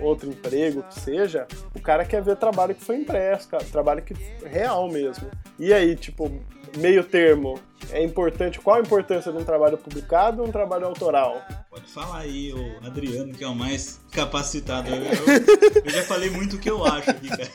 [0.00, 4.14] outro emprego que seja, o cara quer ver trabalho que foi impresso, cara, trabalho que
[4.44, 5.30] real mesmo.
[5.58, 6.30] E aí, tipo,
[6.76, 7.60] meio termo,
[7.90, 11.42] é importante, qual a importância de um trabalho publicado ou um trabalho autoral?
[11.70, 14.88] Pode falar aí, o Adriano, que é o mais capacitado.
[14.88, 17.50] Eu, eu, eu já falei muito o que eu acho aqui, cara.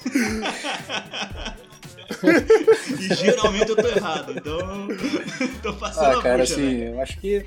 [2.99, 4.87] e geralmente eu tô errado, então
[5.61, 6.89] tô passando ah, cara, assim, né?
[6.89, 7.45] eu acho que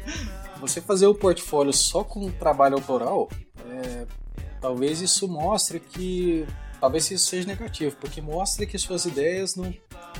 [0.60, 3.28] você fazer o portfólio só com trabalho autoral,
[3.70, 4.06] é,
[4.60, 6.46] talvez isso mostre que
[6.80, 9.74] talvez isso seja negativo, porque mostra que suas ideias não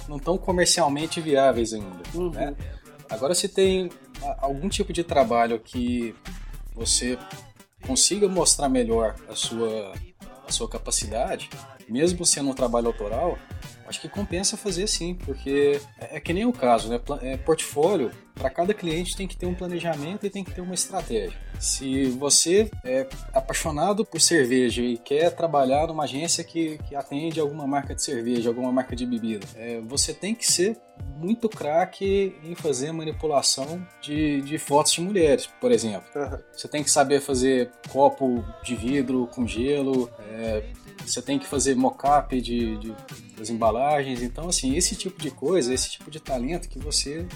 [0.09, 2.03] não estão comercialmente viáveis ainda.
[2.15, 2.31] Uhum.
[2.31, 2.55] Né?
[3.09, 3.91] Agora, se tem
[4.39, 6.15] algum tipo de trabalho que
[6.75, 7.19] você
[7.87, 9.93] consiga mostrar melhor a sua,
[10.47, 11.51] a sua capacidade,
[11.89, 13.39] mesmo sendo um trabalho autoral,
[13.91, 17.01] acho que compensa fazer sim, porque é, é que nem o caso, né?
[17.22, 20.74] É, portfólio, para cada cliente tem que ter um planejamento e tem que ter uma
[20.74, 21.36] estratégia.
[21.59, 27.66] Se você é apaixonado por cerveja e quer trabalhar numa agência que, que atende alguma
[27.66, 30.78] marca de cerveja, alguma marca de bebida, é, você tem que ser
[31.16, 36.09] muito craque em fazer manipulação de, de fotos de mulheres, por exemplo.
[36.14, 36.38] Uhum.
[36.53, 40.62] Você tem que saber fazer copo de vidro com gelo, é,
[41.11, 42.95] você tem que fazer mock-up de, de,
[43.37, 44.23] das embalagens.
[44.23, 47.27] Então, assim, esse tipo de coisa, esse tipo de talento que você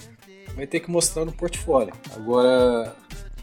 [0.55, 1.93] vai ter que mostrar no portfólio.
[2.14, 2.95] Agora,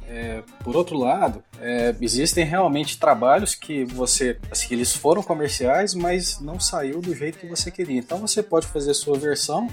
[0.08, 6.40] é, por outro lado, é, existem realmente trabalhos que você, assim, eles foram comerciais, mas
[6.40, 8.00] não saiu do jeito que você queria.
[8.00, 9.70] Então, você pode fazer a sua versão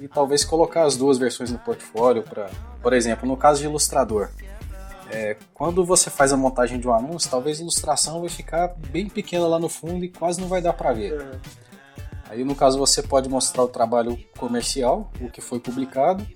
[0.00, 2.50] e talvez colocar as duas versões no portfólio para,
[2.82, 4.30] por exemplo, no caso de ilustrador.
[5.10, 9.08] É, quando você faz a montagem de um anúncio, talvez a ilustração vai ficar bem
[9.08, 11.14] pequena lá no fundo e quase não vai dar para ver.
[11.14, 11.40] Uhum.
[12.28, 16.26] Aí no caso você pode mostrar o trabalho comercial, o que foi publicado,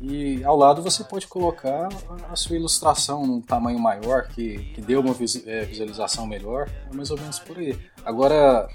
[0.00, 1.88] e ao lado você pode colocar
[2.30, 5.14] a sua ilustração num tamanho maior, que, que dê uma
[5.46, 7.78] é, visualização melhor, é mais ou menos por aí.
[8.04, 8.68] Agora,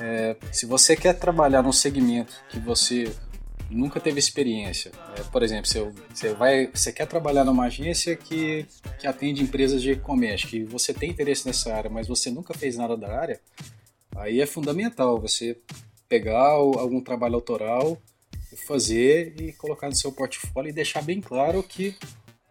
[0.00, 3.14] é, se você quer trabalhar num segmento que você
[3.70, 4.90] nunca teve experiência.
[5.16, 8.66] É, por exemplo, você, você, vai, você quer trabalhar numa agência que,
[8.98, 12.76] que atende empresas de e-commerce, que você tem interesse nessa área, mas você nunca fez
[12.76, 13.40] nada da área,
[14.16, 15.56] aí é fundamental você
[16.08, 17.96] pegar algum trabalho autoral,
[18.66, 21.96] fazer e colocar no seu portfólio e deixar bem claro que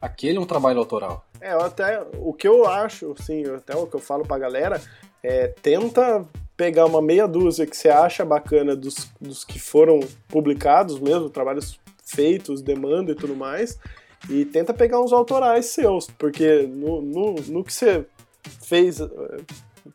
[0.02, 1.26] aquele é um trabalho autoral.
[1.42, 4.82] É, até o que eu acho, sim, até o que eu falo pra galera,
[5.22, 6.26] é tenta
[6.60, 11.80] pegar uma meia dúzia que você acha bacana dos, dos que foram publicados mesmo, trabalhos
[12.04, 13.80] feitos, demanda e tudo mais,
[14.30, 18.06] e tenta pegar uns autorais seus, porque no, no, no que você
[18.68, 19.08] fez, eh,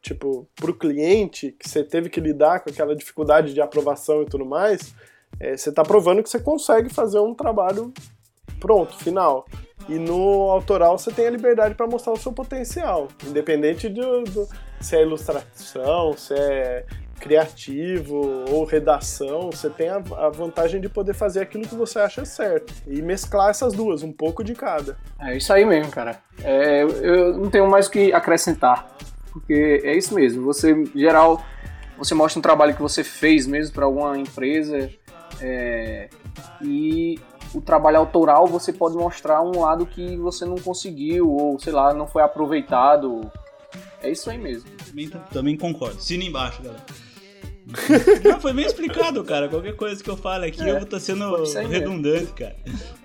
[0.01, 4.47] tipo, pro cliente, que você teve que lidar com aquela dificuldade de aprovação e tudo
[4.47, 4.95] mais,
[5.39, 7.93] é, você está provando que você consegue fazer um trabalho
[8.59, 9.45] pronto, final.
[9.89, 14.49] E no autoral você tem a liberdade para mostrar o seu potencial, independente do, do,
[14.81, 16.87] se é ilustração, se é
[17.21, 22.25] criativo ou redação, você tem a, a, vantagem de poder fazer aquilo que você acha
[22.25, 24.99] certo e mesclar essas duas, um pouco de cada.
[25.19, 26.21] É isso aí mesmo, cara.
[26.43, 28.95] É, eu não tenho mais o que acrescentar,
[29.33, 30.45] porque é isso mesmo.
[30.45, 31.43] Você, em geral,
[31.97, 34.91] você mostra um trabalho que você fez mesmo para alguma empresa
[35.41, 36.09] é,
[36.61, 37.19] e
[37.55, 41.95] o trabalho autoral você pode mostrar um lado que você não conseguiu ou sei lá
[41.95, 43.21] não foi aproveitado
[44.03, 46.85] é isso aí mesmo também, também concordo Sino embaixo galera
[48.23, 49.49] não, foi bem explicado, cara.
[49.49, 51.35] Qualquer coisa que eu fale aqui, é, eu vou estar sendo
[51.67, 52.55] redundante, cara.
[52.67, 53.05] É.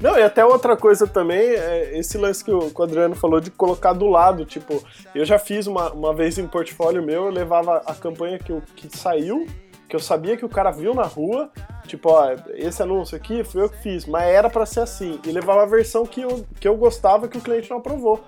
[0.00, 3.40] Não, e até outra coisa também, é esse lance que o, que o Adriano falou
[3.40, 4.82] de colocar do lado, tipo,
[5.14, 8.62] eu já fiz uma, uma vez em portfólio meu, eu levava a campanha que, eu,
[8.76, 9.46] que saiu,
[9.88, 11.50] que eu sabia que o cara viu na rua,
[11.86, 15.30] tipo, ó, esse anúncio aqui foi eu que fiz, mas era para ser assim, e
[15.30, 18.22] levava a versão que eu, que eu gostava que o cliente não aprovou.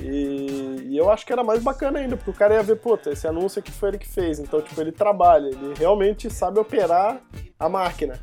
[0.00, 3.10] E, e, eu acho que era mais bacana ainda, porque o cara ia ver, puta,
[3.10, 4.38] esse anúncio aqui foi ele que fez.
[4.38, 7.20] Então, tipo, ele trabalha, ele realmente sabe operar
[7.58, 8.20] a máquina.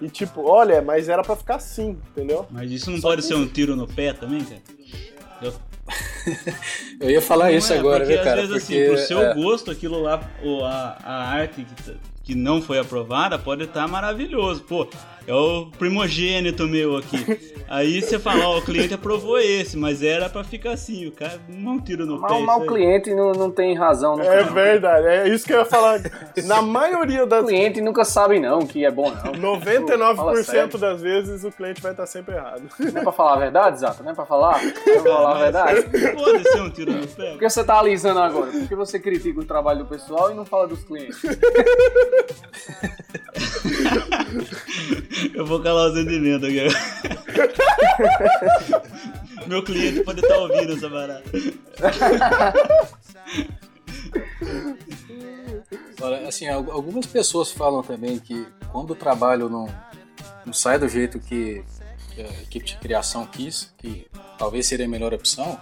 [0.00, 2.46] E tipo, olha, mas era para ficar assim, entendeu?
[2.50, 3.28] Mas isso não Só pode que...
[3.28, 4.60] ser um tiro no pé também, cara?
[5.42, 5.52] Eu,
[7.00, 8.42] eu ia falar não isso é, agora, viu, cara?
[8.42, 9.34] Às vezes, porque, assim, pro seu é...
[9.34, 10.20] gosto, aquilo lá,
[10.64, 11.96] a, a arte que,
[12.26, 14.60] que não foi aprovada pode estar maravilhoso.
[14.64, 14.84] Pô,
[15.26, 17.56] é o primogênito meu aqui.
[17.68, 21.40] Aí você fala, ó, o cliente aprovou esse, mas era pra ficar assim, o cara
[21.48, 22.40] não tira no mal, pé.
[22.40, 24.20] Mas o cliente não, não tem razão.
[24.20, 26.00] é verdade, é isso que eu ia falar.
[26.44, 27.42] Na maioria das...
[27.42, 29.58] O cliente nunca sabe não que é bom não.
[29.58, 32.62] 99% das vezes o cliente vai estar sempre errado.
[32.78, 34.02] Não é pra falar a verdade, Exato?
[34.02, 34.62] Não é pra falar?
[34.62, 35.82] Não é pra falar a verdade?
[36.14, 37.30] Pode ser um tiro no pé.
[37.30, 38.52] Por que você tá alisando agora?
[38.52, 41.20] Por que você critica o trabalho do pessoal e não fala dos clientes?
[45.34, 46.66] eu vou calar o sentimento aqui.
[49.46, 51.30] Meu cliente pode estar ouvindo essa barata.
[56.00, 59.66] Olha, assim, algumas pessoas falam também que quando o trabalho não,
[60.44, 61.64] não sai do jeito que
[62.18, 64.06] a equipe de criação quis, que
[64.38, 65.58] talvez seria a melhor opção,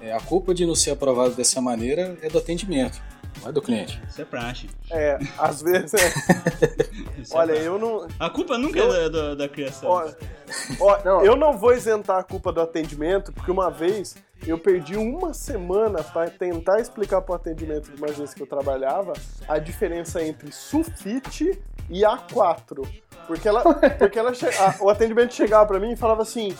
[0.00, 3.00] é, a culpa de não ser aprovado dessa maneira é do atendimento.
[3.44, 4.02] É do cliente.
[4.08, 4.68] Isso é praxe.
[4.90, 6.06] É, às vezes é.
[6.08, 8.06] é olha, eu não.
[8.18, 8.94] A culpa nunca eu...
[8.94, 9.90] é da, da, criação.
[9.90, 10.16] Olha,
[10.80, 11.24] olha não.
[11.24, 14.16] eu não vou isentar a culpa do atendimento, porque uma vez
[14.46, 18.46] eu perdi uma semana para tentar explicar para o atendimento de uma agência que eu
[18.46, 19.12] trabalhava
[19.48, 21.58] a diferença entre sulfite
[21.88, 22.86] e A4.
[23.26, 23.62] Porque ela,
[23.98, 26.56] porque ela a, o atendimento chegava para mim e falava assim: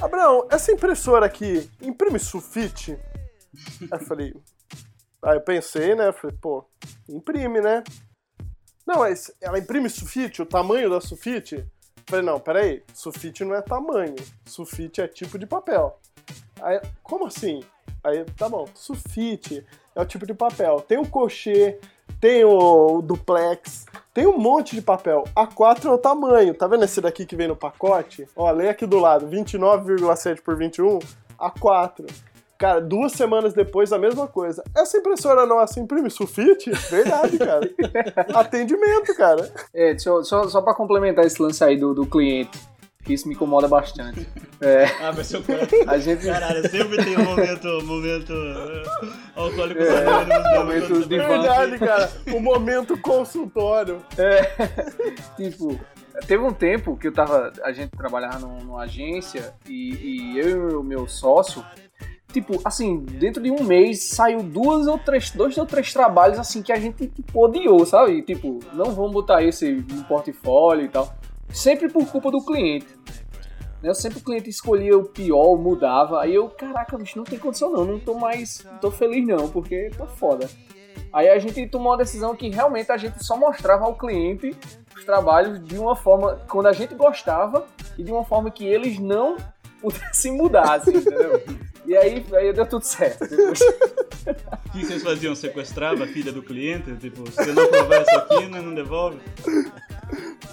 [0.00, 2.98] Abraão, essa impressora aqui imprime sulfite?
[3.90, 4.34] Aí eu falei,
[5.22, 6.12] Aí eu pensei, né?
[6.12, 6.64] Falei, pô,
[7.08, 7.84] imprime, né?
[8.86, 11.64] Não, mas ela imprime sulfite, o tamanho da sulfite?
[12.06, 15.98] Falei, não, peraí, sulfite não é tamanho, sulfite é tipo de papel.
[16.60, 17.62] Aí, como assim?
[18.02, 19.64] Aí, tá bom, sulfite
[19.94, 20.80] é o tipo de papel.
[20.80, 21.78] Tem o cochê,
[22.20, 25.24] tem o duplex, tem um monte de papel.
[25.36, 28.26] A4 é o tamanho, tá vendo esse daqui que vem no pacote?
[28.34, 30.98] Ó, lê aqui do lado, 29,7 por 21,
[31.38, 32.06] A4.
[32.60, 34.62] Cara, duas semanas depois, a mesma coisa.
[34.76, 36.70] Essa impressora nossa imprime sulfite?
[36.90, 37.70] Verdade, cara.
[38.38, 39.50] Atendimento, cara.
[39.72, 42.58] É, só, só, só pra complementar esse lance aí do, do cliente,
[43.02, 44.28] que isso me incomoda bastante.
[44.60, 45.42] É, ah, mas seu
[45.88, 46.26] a gente...
[46.26, 52.12] Caralho, sempre tem um momento, momento uh, alcoólico é, momento de Verdade, cara.
[52.30, 54.04] O momento consultório.
[54.18, 54.42] É,
[55.34, 55.80] tipo,
[56.26, 60.74] teve um tempo que eu tava, a gente trabalhava numa agência e, e eu e
[60.74, 61.64] o meu sócio,
[62.32, 66.62] tipo, assim, dentro de um mês saiu duas ou três, dois ou três trabalhos assim
[66.62, 68.22] que a gente tipo, odiou, sabe?
[68.22, 71.12] Tipo, não vamos botar esse no portfólio e tal.
[71.50, 72.86] Sempre por culpa do cliente.
[73.82, 73.92] Né?
[73.94, 76.20] Sempre o cliente escolhia o pior, mudava.
[76.20, 78.64] Aí eu, caraca, bicho, não tem condição não, não tô mais.
[78.64, 80.48] Não tô feliz não, porque tá foda.
[81.12, 84.56] Aí a gente tomou uma decisão que realmente a gente só mostrava ao cliente
[84.96, 87.66] os trabalhos de uma forma, quando a gente gostava,
[87.98, 89.36] e de uma forma que eles não
[89.80, 91.42] pudessem mudar, assim, entendeu?
[91.86, 93.24] E aí, aí deu tudo certo.
[93.24, 95.34] O que vocês faziam?
[95.34, 96.94] Sequestrava a filha do cliente?
[96.96, 99.18] Tipo, se você não provar isso aqui, né, não devolve?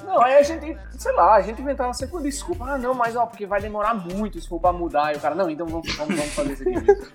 [0.06, 2.66] Não, aí a gente, sei lá, a gente inventava sempre uma desculpa.
[2.66, 5.14] Ah, não, mas ó, porque vai demorar muito se for pra mudar.
[5.14, 7.08] E o cara, não, então vamos, vamos, vamos fazer isso aqui mesmo.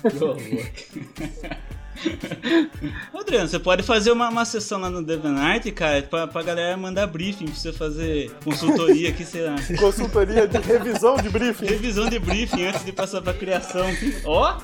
[3.14, 7.07] Adriano, você pode fazer uma, uma sessão lá no DeviantArt, cara, pra, pra galera mandar
[7.07, 9.57] briefing, pra você fazer consultoria aqui, sei lá.
[9.78, 11.66] Consultoria de revisão de briefing.
[11.66, 13.86] Revisão de briefing antes de passar pra criação.
[14.24, 14.59] Ó!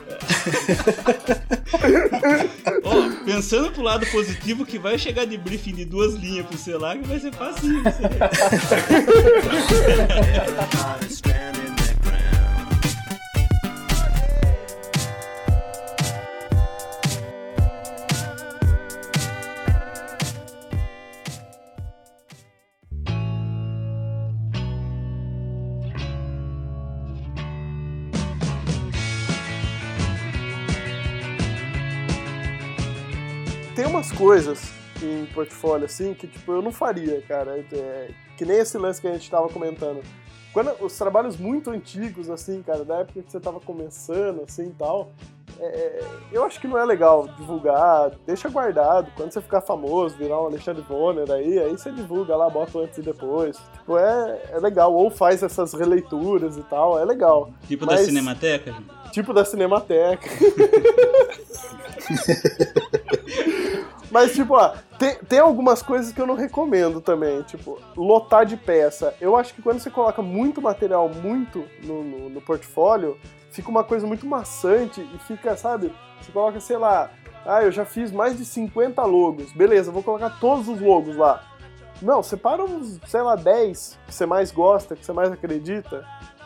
[2.84, 6.76] Ó, pensando pro lado positivo que vai chegar de briefing de duas linhas pro você
[6.76, 7.82] lá, que vai ser fácil.
[11.22, 11.67] Tem
[34.08, 34.70] umas coisas
[35.02, 37.64] em portfólio assim que tipo eu não faria, cara.
[37.72, 40.00] É, que nem esse lance que a gente tava comentando.
[40.52, 44.72] Quando os trabalhos muito antigos assim, cara, da época que você tava começando assim e
[44.72, 45.12] tal,
[45.60, 46.00] é, é,
[46.32, 49.10] eu acho que não é legal divulgar, deixa guardado.
[49.14, 52.98] Quando você ficar famoso, virar um Alexandre Bonner aí, aí você divulga lá, bota antes
[52.98, 53.56] e depois.
[53.74, 54.92] Tipo, é, é legal.
[54.94, 57.50] Ou faz essas releituras e tal, é legal.
[57.66, 58.74] Tipo Mas- da Cinemateca?
[59.12, 60.28] Tipo da Cinemateca.
[64.10, 67.42] Mas, tipo, ó, tem, tem algumas coisas que eu não recomendo também.
[67.42, 69.14] Tipo, lotar de peça.
[69.20, 73.18] Eu acho que quando você coloca muito material, muito no, no, no portfólio,
[73.50, 75.92] fica uma coisa muito maçante e fica, sabe?
[76.22, 77.10] Você coloca, sei lá,
[77.44, 79.52] ah, eu já fiz mais de 50 logos.
[79.52, 81.42] Beleza, vou colocar todos os logos lá.
[82.00, 86.04] Não, separa uns, sei lá, 10 que você mais gosta, que você mais acredita.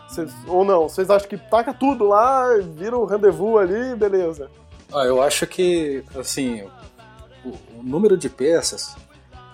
[0.08, 2.44] Vocês- ou não, vocês acham que taca tudo lá,
[2.74, 4.50] vira um rendezvous ali, beleza.
[4.94, 6.68] Ah, eu acho que, assim,
[7.44, 8.94] o, o número de peças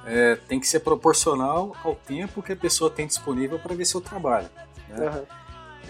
[0.06, 4.00] é, tem que ser proporcional ao tempo que a pessoa tem disponível para ver seu
[4.00, 4.48] trabalho.
[4.88, 5.06] né?
[5.06, 5.24] Aham.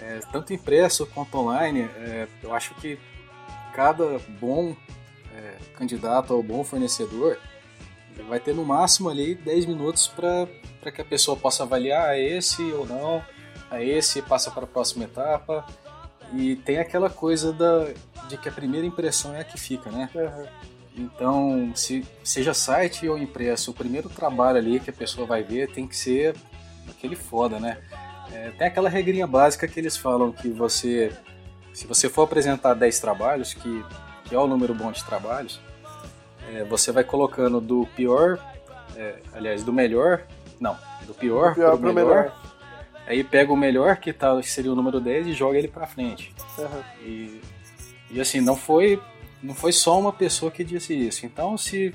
[0.01, 2.97] É, tanto impresso quanto online, é, eu acho que
[3.73, 4.75] cada bom
[5.35, 7.37] é, candidato ou bom fornecedor
[8.27, 12.61] vai ter no máximo ali 10 minutos para que a pessoa possa avaliar "Ah, esse
[12.73, 13.23] ou não,
[13.71, 15.65] a esse passa para a próxima etapa.
[16.33, 17.87] E tem aquela coisa da,
[18.27, 20.09] de que a primeira impressão é a que fica, né?
[20.15, 20.47] aham.
[20.99, 25.71] Então, se seja site ou impresso, o primeiro trabalho ali que a pessoa vai ver
[25.71, 26.35] tem que ser
[26.89, 27.77] aquele foda, né?
[28.33, 31.11] É, tem aquela regrinha básica que eles falam que você,
[31.73, 33.85] se você for apresentar 10 trabalhos, que,
[34.25, 35.61] que é o número bom de trabalhos,
[36.53, 38.37] é, você vai colocando do pior,
[38.95, 40.23] é, aliás, do melhor,
[40.59, 40.77] não,
[41.07, 42.35] do pior, Pior pro pro melhor, melhor.
[43.07, 45.87] aí pega o melhor, que, tá, que seria o número 10, e joga ele pra
[45.87, 46.35] frente.
[46.57, 46.83] Aham.
[47.01, 47.41] E,
[48.11, 49.01] e assim, não foi,
[49.41, 51.25] não foi só uma pessoa que disse isso.
[51.25, 51.93] Então, se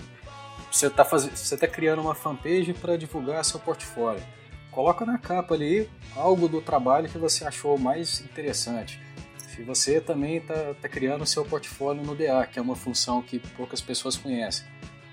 [0.70, 4.22] você está você tá criando uma fanpage para divulgar seu portfólio,
[4.70, 9.00] coloca na capa ali algo do trabalho que você achou mais interessante.
[9.38, 13.38] Se você também está tá criando seu portfólio no DA, que é uma função que
[13.38, 14.66] poucas pessoas conhecem.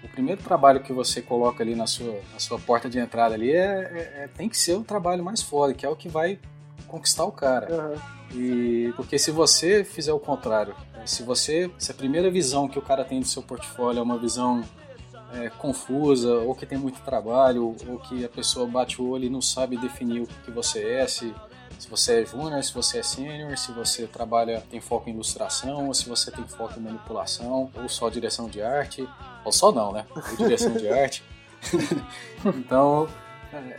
[0.03, 3.51] O primeiro trabalho que você coloca ali na sua, na sua porta de entrada ali
[3.51, 6.39] é, é- é- tem que ser o trabalho mais foda, que é o que vai
[6.87, 7.71] conquistar o cara.
[7.71, 8.20] Aham.
[8.33, 12.79] E porque se você fizer o contrário, né, se você, se a primeira visão que
[12.79, 14.63] o cara tem do seu portfólio é uma visão
[15.33, 19.29] é, confusa, ou que tem muito trabalho, ou que a pessoa bate o olho e
[19.29, 21.33] não sabe definir o que você é, se,
[21.79, 25.87] se você é júnior, se você é sênior, se você trabalha, tem foco em ilustração,
[25.87, 29.07] ou se você tem foco em manipulação, ou só direção de arte,
[29.43, 30.05] ou só não, né?
[30.15, 31.23] Ou direção de arte.
[32.45, 33.07] então,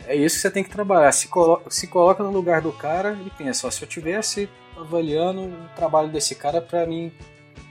[0.07, 1.11] é isso que você tem que trabalhar.
[1.11, 5.41] Se, colo se coloca no lugar do cara e pensa, ó, se eu tivesse avaliando
[5.41, 7.11] o trabalho desse cara para mim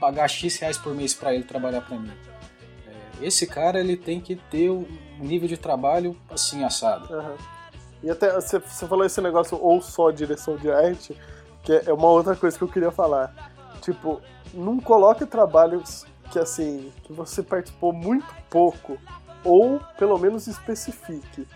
[0.00, 2.12] pagar X reais por mês para ele trabalhar para mim.
[2.86, 4.86] É, esse cara ele tem que ter um
[5.20, 7.12] nível de trabalho assim assado.
[7.14, 7.36] Aham.
[8.03, 11.16] E até você falou esse negócio ou só direção de arte,
[11.62, 13.32] que é uma outra coisa que eu queria falar.
[13.80, 14.20] Tipo,
[14.53, 18.98] não coloque trabalhos que assim, que você participou muito pouco,
[19.44, 21.46] ou pelo menos especifique.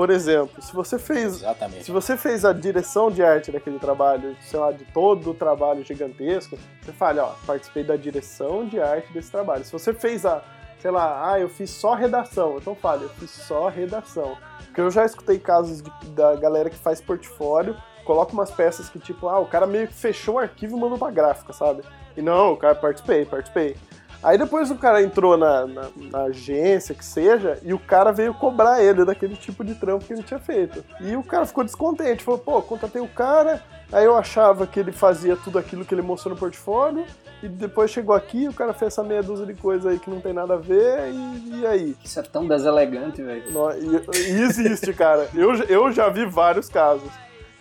[0.00, 1.84] Por exemplo, se você fez Exatamente.
[1.84, 5.84] se você fez a direção de arte daquele trabalho, sei lá, de todo o trabalho
[5.84, 9.62] gigantesco, você fala, ó, participei da direção de arte desse trabalho.
[9.62, 10.42] Se você fez a,
[10.80, 14.38] sei lá, ah, eu fiz só redação, então fala, eu fiz só redação.
[14.64, 17.76] Porque eu já escutei casos de- da galera que faz portfólio,
[18.06, 20.96] coloca umas peças que tipo, ah, o cara meio que fechou o arquivo e mandou
[20.96, 21.82] pra gráfica, sabe?
[22.16, 23.76] E não, o cara participei, participei.
[24.22, 28.34] Aí depois o cara entrou na, na, na agência, que seja, e o cara veio
[28.34, 30.84] cobrar ele daquele tipo de trampo que ele tinha feito.
[31.00, 34.92] E o cara ficou descontente, falou, pô, contratei o cara, aí eu achava que ele
[34.92, 37.06] fazia tudo aquilo que ele mostrou no portfólio,
[37.42, 40.20] e depois chegou aqui, o cara fez essa meia dúzia de coisa aí que não
[40.20, 41.96] tem nada a ver, e, e aí?
[42.04, 43.42] Isso é tão deselegante, velho.
[43.78, 43.96] E,
[44.42, 45.30] existe, cara.
[45.34, 47.10] Eu, eu já vi vários casos.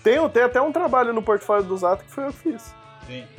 [0.04, 2.76] Tem, tem até um trabalho no portfólio do Zato que foi eu que fiz.
[3.08, 3.39] Tem.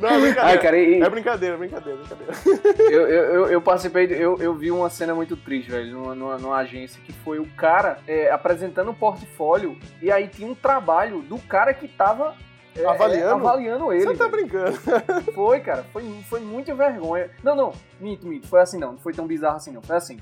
[0.00, 0.42] Não, é brincadeira.
[0.46, 2.32] Ai, cara, e- É brincadeira, brincadeira, brincadeira.
[2.90, 6.38] eu, eu, eu, participei, de- eu, eu vi uma cena muito triste, velho, numa, numa,
[6.38, 11.22] numa agência que foi o cara é, apresentando o portfólio e aí tinha um trabalho
[11.22, 12.34] do cara que tava
[12.76, 13.28] é, Avaliando?
[13.28, 14.04] é, avaliando ele.
[14.06, 14.78] Você tá brincando.
[15.34, 17.28] Foi, cara, foi, foi muita vergonha.
[17.42, 20.18] Não, não, minto, minto, foi assim não, não foi tão bizarro assim não, foi assim.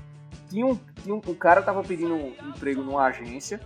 [0.49, 3.59] Tinha um, tinha um, um cara tava pedindo um emprego numa agência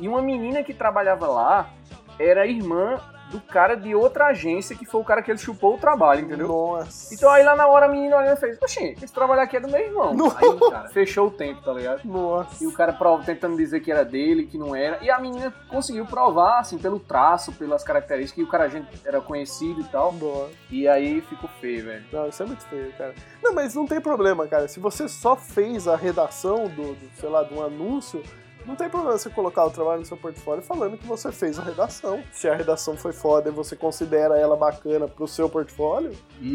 [0.00, 1.70] e uma menina que trabalhava lá
[2.18, 3.00] era irmã
[3.30, 6.46] do cara de outra agência que foi o cara que ele chupou o trabalho, entendeu?
[6.46, 7.14] Nossa.
[7.14, 9.60] Então aí lá na hora a menina olhando e fez, oxê, esse trabalho aqui é
[9.60, 10.14] do meu irmão.
[10.14, 10.38] Nossa.
[10.38, 12.04] Aí, cara, fechou o tempo, tá ligado?
[12.04, 12.62] Nossa.
[12.62, 15.02] E o cara tentando dizer que era dele, que não era.
[15.02, 19.20] E a menina conseguiu provar, assim, pelo traço, pelas características, que o cara gente era
[19.20, 20.12] conhecido e tal.
[20.12, 20.50] Boa.
[20.70, 22.04] E aí ficou feio, velho.
[22.12, 23.14] Não, isso é muito feio, cara.
[23.42, 24.68] Não, mas não tem problema, cara.
[24.68, 28.22] Se você só fez a redação do, do, sei lá, de um anúncio,
[28.66, 31.62] não tem problema você colocar o trabalho no seu portfólio falando que você fez a
[31.62, 32.22] redação.
[32.32, 36.12] Se a redação foi foda e você considera ela bacana pro seu portfólio,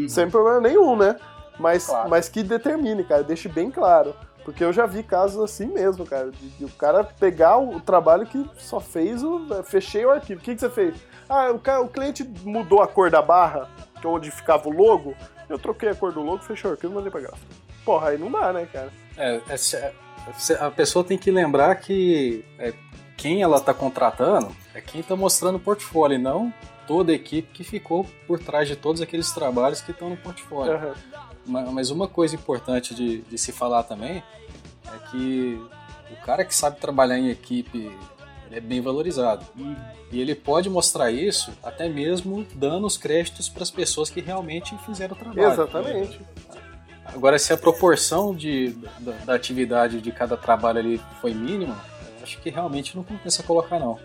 [0.08, 1.16] sem problema nenhum, né?
[1.58, 2.08] Mas, Claro.
[2.08, 4.14] mas que determine, cara, deixe bem claro.
[4.44, 7.80] Porque eu já vi casos assim mesmo, cara, de, de o cara pegar o, o
[7.80, 9.62] trabalho que só fez o.
[9.64, 10.40] Fechei o arquivo.
[10.40, 10.94] O que, que você fez?
[11.28, 13.68] Ah, o, o cliente mudou a cor da barra,
[14.00, 15.14] que é onde ficava o logo.
[15.48, 17.46] Eu troquei a cor do logo, fechei o arquivo e mandei pra gráfica.
[17.84, 18.90] Porra, aí não dá, né, cara?
[19.18, 19.56] É, é,
[20.60, 22.72] a pessoa tem que lembrar que é,
[23.16, 26.52] quem ela está contratando é quem está mostrando o portfólio, e não
[26.86, 30.72] toda a equipe que ficou por trás de todos aqueles trabalhos que estão no portfólio.
[31.46, 34.22] Ma- Mas uma coisa importante de, de se falar também
[34.86, 35.60] é que
[36.10, 37.90] o cara que sabe trabalhar em equipe
[38.50, 39.46] é bem valorizado.
[40.10, 44.76] E ele pode mostrar isso até mesmo dando os créditos para as pessoas que realmente
[44.84, 45.52] fizeram o trabalho.
[45.52, 46.20] Exatamente.
[47.04, 48.70] Agora, se a proporção de,
[49.00, 51.76] da, da atividade de cada trabalho ali foi mínima,
[52.22, 53.98] acho que realmente não compensa colocar, não.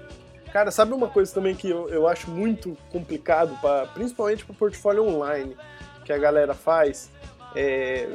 [0.51, 5.05] Cara, sabe uma coisa também que eu, eu acho muito complicado, pra, principalmente para portfólio
[5.05, 5.55] online,
[6.03, 7.09] que a galera faz?
[7.55, 8.07] É,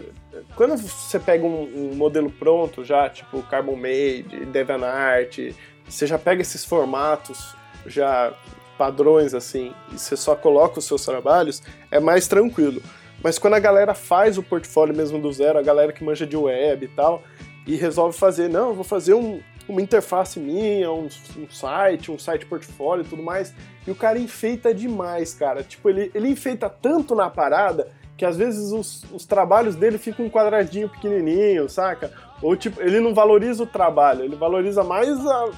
[0.54, 5.54] quando você pega um, um modelo pronto já, tipo Carbon Made, DeviantArt,
[5.88, 7.54] você já pega esses formatos
[7.86, 8.32] já
[8.76, 12.82] padrões assim, e você só coloca os seus trabalhos, é mais tranquilo.
[13.22, 16.36] Mas quando a galera faz o portfólio mesmo do zero, a galera que manja de
[16.36, 17.22] web e tal,
[17.66, 21.06] e resolve fazer, não, vou fazer um, uma interface minha, um,
[21.36, 23.54] um site, um site portfólio e tudo mais,
[23.86, 25.62] e o cara enfeita demais, cara.
[25.62, 30.26] Tipo, ele, ele enfeita tanto na parada que às vezes os, os trabalhos dele ficam
[30.26, 32.12] um quadradinho pequenininho, saca?
[32.42, 35.44] Ou tipo, ele não valoriza o trabalho, ele valoriza mais a.
[35.44, 35.50] a-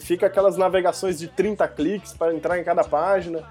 [0.00, 3.42] fica aquelas navegações de 30 cliques para entrar em cada página.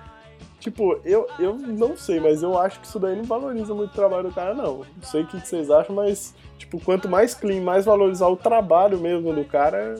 [0.64, 3.93] Tipo, eu, eu não sei, mas eu acho que isso daí não valoriza muito o
[3.93, 4.78] trabalho do cara, não.
[4.78, 8.97] Não sei o que vocês acham, mas, tipo, quanto mais clean, mais valorizar o trabalho
[8.97, 9.99] mesmo do cara.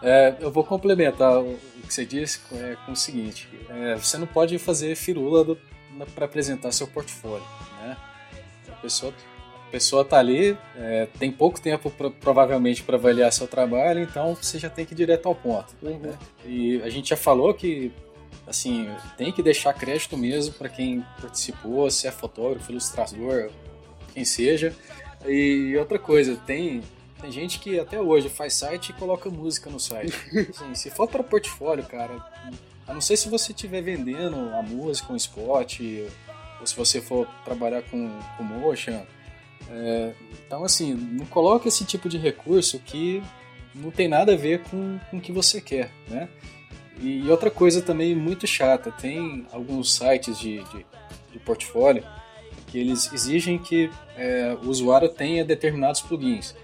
[0.00, 4.16] É, eu vou complementar o, que você disse com, é, com o seguinte: é, você
[4.16, 5.56] não pode fazer firula
[6.14, 7.44] para apresentar seu portfólio.
[7.82, 7.96] Né?
[8.68, 9.12] A pessoa
[9.66, 14.34] a pessoa tá ali, é, tem pouco tempo pro- provavelmente para avaliar seu trabalho, então
[14.34, 15.74] você já tem que ir direto ao ponto.
[15.82, 16.12] Uhum.
[16.46, 17.92] E a gente já falou que
[18.48, 23.50] assim tem que deixar crédito mesmo para quem participou, se é fotógrafo, ilustrador,
[24.14, 24.74] quem seja.
[25.26, 26.82] E outra coisa, tem
[27.20, 30.14] tem gente que até hoje faz site e coloca música no site.
[30.50, 32.24] Assim, se for para portfólio, cara,
[32.86, 35.80] a não ser se você estiver vendendo a música, um spot,
[36.60, 39.02] ou se você for trabalhar com, com motion.
[39.70, 40.14] é,
[40.46, 43.22] então, assim, não coloque esse tipo de recurso que
[43.74, 46.28] não tem nada a ver com, com o que você quer, né?
[47.00, 50.86] E outra coisa também muito chata, tem alguns sites de, de,
[51.32, 52.02] de portfólio
[52.66, 56.54] que eles exigem que é, o usuário tenha determinados plugins.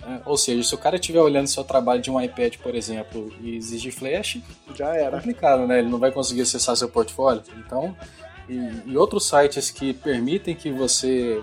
[0.00, 0.20] né?
[0.24, 3.56] Ou seja, se o cara estiver olhando seu trabalho de um iPad, por exemplo, e
[3.56, 4.38] exigir flash,
[4.74, 5.16] Já é era.
[5.16, 5.80] complicado, né?
[5.80, 7.42] Ele não vai conseguir acessar seu portfólio.
[7.58, 7.96] Então,
[8.48, 11.42] e, e outros sites que permitem que você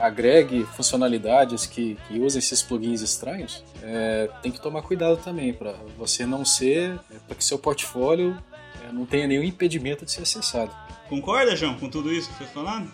[0.00, 5.72] agregue funcionalidades que, que usem esses plugins estranhos, é, tem que tomar cuidado também para
[5.98, 8.36] você não ser, para que seu portfólio
[8.86, 10.70] é, não tenha nenhum impedimento de ser acessado.
[11.08, 12.90] Concorda, João, com tudo isso que foi falado?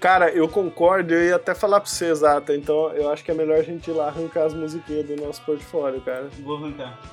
[0.00, 2.54] Cara, eu concordo, eu ia até falar pra você, exata.
[2.54, 5.42] Então eu acho que é melhor a gente ir lá arrancar as musiquinhas do nosso
[5.42, 6.28] portfólio, cara.
[6.40, 6.98] Vou arrancar.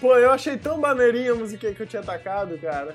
[0.00, 2.94] Pô, eu achei tão maneirinha a musiquinha que eu tinha atacado, cara.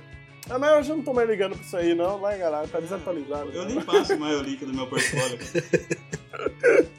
[0.50, 2.18] Ah, mas eu já não tô mais ligando pra isso aí, não.
[2.20, 3.52] Vai, galera, tá desatualizado.
[3.52, 5.38] Eu nem passo mais o link do meu portfólio.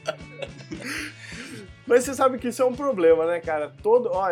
[1.89, 3.73] Mas você sabe que isso é um problema, né, cara?
[3.81, 4.29] Todo, ó,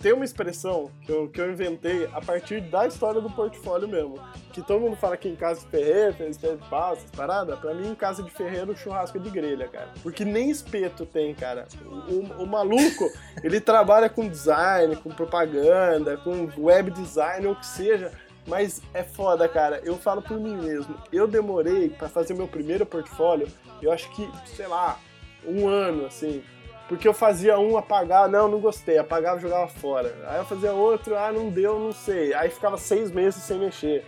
[0.00, 4.18] tem uma expressão que eu, que eu inventei a partir da história do portfólio mesmo.
[4.52, 7.60] Que todo mundo fala que em casa de ferreiro, tem espeto de pau, essas paradas.
[7.60, 9.90] Pra mim, em casa de ferreiro, o churrasco é de grelha, cara.
[10.02, 11.68] Porque nem espeto tem, cara.
[11.84, 13.08] O, o maluco,
[13.40, 18.10] ele trabalha com design, com propaganda, com web design, ou o que seja.
[18.46, 19.80] Mas é foda, cara.
[19.84, 20.94] Eu falo por mim mesmo.
[21.12, 23.48] Eu demorei para fazer meu primeiro portfólio,
[23.82, 24.98] eu acho que, sei lá,
[25.44, 26.42] um ano, assim.
[26.88, 30.14] Porque eu fazia um, apagar, não, não gostei, apagava e jogava fora.
[30.28, 32.32] Aí eu fazia outro, ah, não deu, não sei.
[32.32, 34.06] Aí ficava seis meses sem mexer.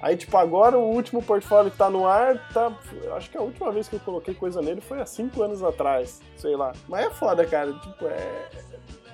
[0.00, 2.72] Aí, tipo, agora o último portfólio que tá no ar, tá.
[3.14, 6.20] Acho que a última vez que eu coloquei coisa nele foi há cinco anos atrás,
[6.36, 6.72] sei lá.
[6.88, 7.72] Mas é foda, cara.
[7.72, 8.48] Tipo, é.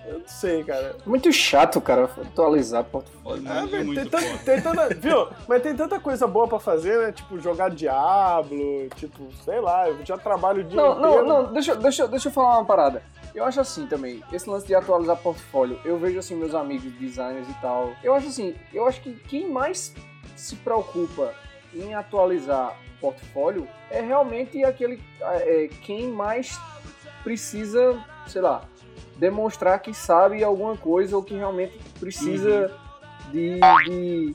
[0.06, 0.96] Eu não sei, cara.
[1.06, 3.46] Muito chato, cara, atualizar portfólio.
[3.48, 5.28] É, velho, tem, tanta, tem tanta, viu?
[5.46, 7.12] Mas tem tanta coisa boa pra fazer, né?
[7.12, 11.26] Tipo, jogar Diablo, tipo, sei lá, eu já trabalho dia Não, inteiro.
[11.26, 13.02] não, não, deixa, deixa, deixa eu falar uma parada.
[13.34, 17.48] Eu acho assim também, esse lance de atualizar portfólio, eu vejo assim meus amigos designers
[17.48, 17.92] e tal.
[18.02, 19.94] Eu acho assim, eu acho que quem mais
[20.34, 21.32] se preocupa
[21.72, 26.58] em atualizar portfólio é realmente aquele é, quem mais
[27.22, 28.62] precisa, sei lá,
[29.20, 32.74] demonstrar que sabe alguma coisa ou que realmente precisa
[33.30, 34.34] de, de,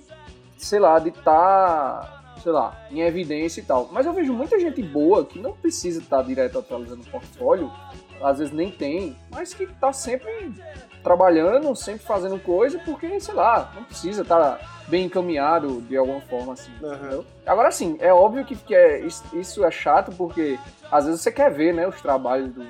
[0.58, 3.90] sei lá, de estar, tá, sei lá, em evidência e tal.
[3.92, 7.72] Mas eu vejo muita gente boa que não precisa estar tá direto atualizando o portfólio,
[8.22, 10.54] às vezes nem tem, mas que está sempre
[11.04, 16.22] trabalhando, sempre fazendo coisa, porque, sei lá, não precisa estar tá bem encaminhado de alguma
[16.22, 16.72] forma, assim.
[16.82, 17.24] Uhum.
[17.46, 19.00] Agora, sim, é óbvio que, que é,
[19.34, 20.60] isso é chato, porque
[20.92, 22.66] às vezes você quer ver, né, os trabalhos do,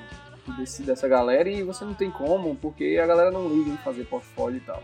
[0.53, 4.05] desse, dessa galera e você não tem como, porque a galera não liga em fazer
[4.05, 4.83] portfólio e tal.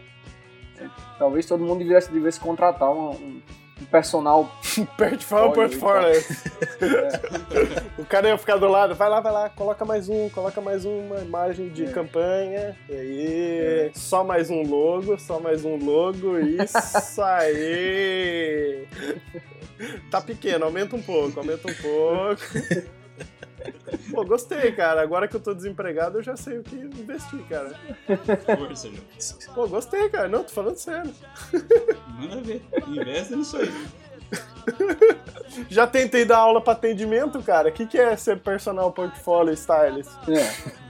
[0.79, 3.41] É, talvez todo mundo devesse, devesse contratar um, um,
[3.81, 4.51] um personal.
[4.97, 6.09] portfólio, portfólio.
[6.09, 6.21] É.
[8.01, 10.85] o cara ia ficar do lado, vai lá, vai lá, coloca mais um, coloca mais
[10.85, 11.91] uma imagem de é.
[11.91, 12.75] campanha.
[12.89, 13.91] E aí, é.
[13.93, 16.37] só mais um logo, só mais um logo.
[16.39, 18.85] Isso aí!
[20.11, 22.43] Tá pequeno, aumenta um pouco, aumenta um pouco.
[24.11, 25.01] Pô, gostei, cara.
[25.01, 27.73] Agora que eu tô desempregado, eu já sei o que investir, cara.
[28.57, 29.55] Força, João.
[29.55, 30.27] Pô, gostei, cara.
[30.27, 31.13] Não, tô falando sério.
[32.19, 32.61] Manda ver.
[32.87, 33.71] Investe nisso aí.
[35.69, 37.69] Já tentei dar aula para atendimento, cara.
[37.69, 40.11] O que, que é ser personal portfolio stylist?
[40.29, 40.81] É.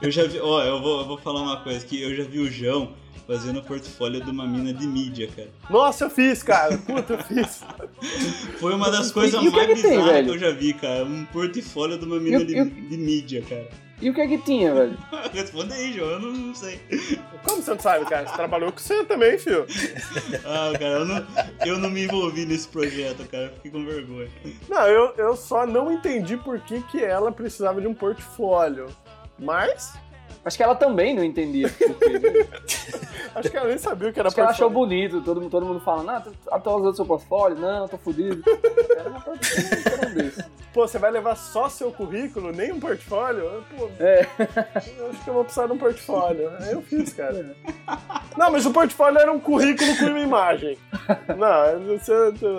[0.00, 2.38] Eu já vi, ó, eu vou, eu vou falar uma coisa que eu já vi
[2.38, 2.94] o João
[3.26, 5.48] fazendo portfólio de uma mina de mídia, cara.
[5.68, 6.76] Nossa, eu fiz, cara.
[6.78, 7.62] Puta, eu fiz.
[8.60, 11.04] Foi uma das coisas o que mais que tem, bizarras que eu já vi, cara.
[11.04, 13.68] Um portfólio de uma mina E o- de, e o- de mídia, cara.
[13.98, 14.98] E o que é que tinha, velho?
[15.32, 16.78] Responde aí, João, eu não, não sei.
[17.42, 18.26] Como você não sabe, cara?
[18.28, 19.64] Você trabalhou com você também, filho.
[20.44, 21.26] Ah, cara, eu não,
[21.64, 23.48] eu não me envolvi nesse projeto, cara.
[23.54, 24.28] Fiquei com vergonha.
[24.68, 28.86] Não, eu, eu só não entendi por que, que ela precisava de um portfólio.
[29.38, 29.92] Mas,
[30.46, 31.68] Acho que ela também não entendia.
[31.68, 32.46] Porque,
[33.34, 35.00] acho que ela nem sabia o que era acho que ela achou portfólio.
[35.10, 37.58] bonito, todo, mundo- todo mundo fala, não, tu atualizou seu portfólio?
[37.58, 38.42] Não, tô fudido.
[38.96, 40.44] Era uma um desse.
[40.72, 43.64] Pô, você vai levar só seu currículo, nem um portfólio?
[43.76, 44.26] Pô, É.
[44.98, 46.50] eu acho que eu vou precisar de um portfólio.
[46.60, 47.56] Aí eu fiz, cara.
[48.36, 50.78] Não, mas o portfólio era um currículo com uma imagem.
[51.36, 52.12] Não, você,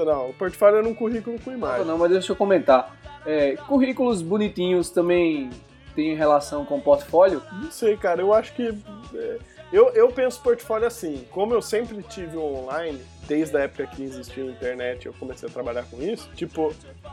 [0.06, 1.86] não, o portfólio era um currículo com Não, imagem.
[1.86, 2.98] não, mas deixa eu comentar.
[3.26, 5.50] É, currículos bonitinhos também
[5.98, 7.42] têm relação com portfólio?
[7.52, 8.72] Não sei, cara, eu acho que.
[9.16, 9.38] é,
[9.74, 14.44] eu, eu penso portfólio assim, como eu sempre tive online, desde a época que existia
[14.44, 16.72] a internet eu comecei a trabalhar com isso, tipo,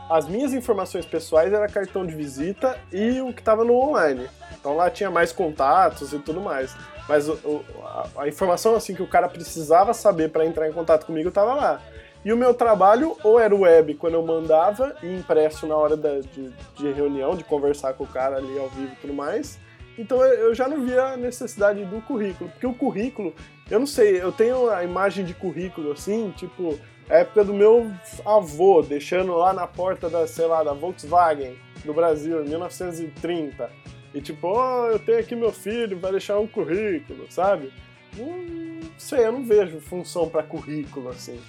[0.09, 4.29] as minhas informações pessoais era cartão de visita e o que tava no online.
[4.57, 6.73] Então lá tinha mais contatos e tudo mais.
[7.09, 10.71] Mas o- o- a, a informação assim que o cara precisava saber para entrar em
[10.71, 11.81] contato comigo tava lá.
[12.25, 16.19] E o meu trabalho ou era web quando eu mandava e impresso na hora da-
[16.21, 19.59] de, de reunião, de conversar com o cara ali ao vivo e tudo mais.
[19.97, 23.33] Então eu- já não via a necessidade do currículo, porque o currículo,
[23.69, 26.77] eu não sei, eu tenho a imagem de currículo assim, tipo,
[27.09, 27.91] a época do meu
[28.25, 33.69] avô, deixando lá na porta da, sei lá, da Volkswagen no Brasil, em 1930.
[34.15, 37.71] E tipo, ó, eu tenho aqui meu filho, vai deixar um currículo, sabe?
[38.17, 41.39] Não sei, eu não vejo função pra currículo assim.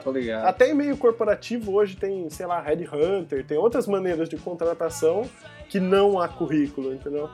[0.00, 0.46] Tô ligado.
[0.46, 5.28] Até e-mail corporativo hoje tem, sei lá, Headhunter, tem outras maneiras de contratação
[5.68, 7.30] que não há currículo, entendeu?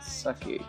[0.00, 0.60] Saquei.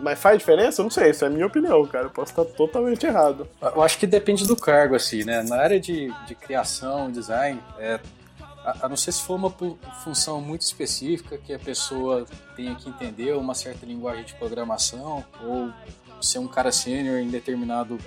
[0.00, 0.80] Mas faz diferença?
[0.80, 2.06] Eu não sei, isso é a minha opinião, cara.
[2.06, 3.48] Eu posso estar totalmente errado.
[3.62, 5.42] Eu acho que depende do cargo, assim, né?
[5.42, 7.98] Na área de, de criação, design, é,
[8.64, 9.54] a, a não ser se for uma
[10.04, 15.70] função muito específica que a pessoa tenha que entender uma certa linguagem de programação ou
[16.20, 17.98] ser um cara sênior em determinado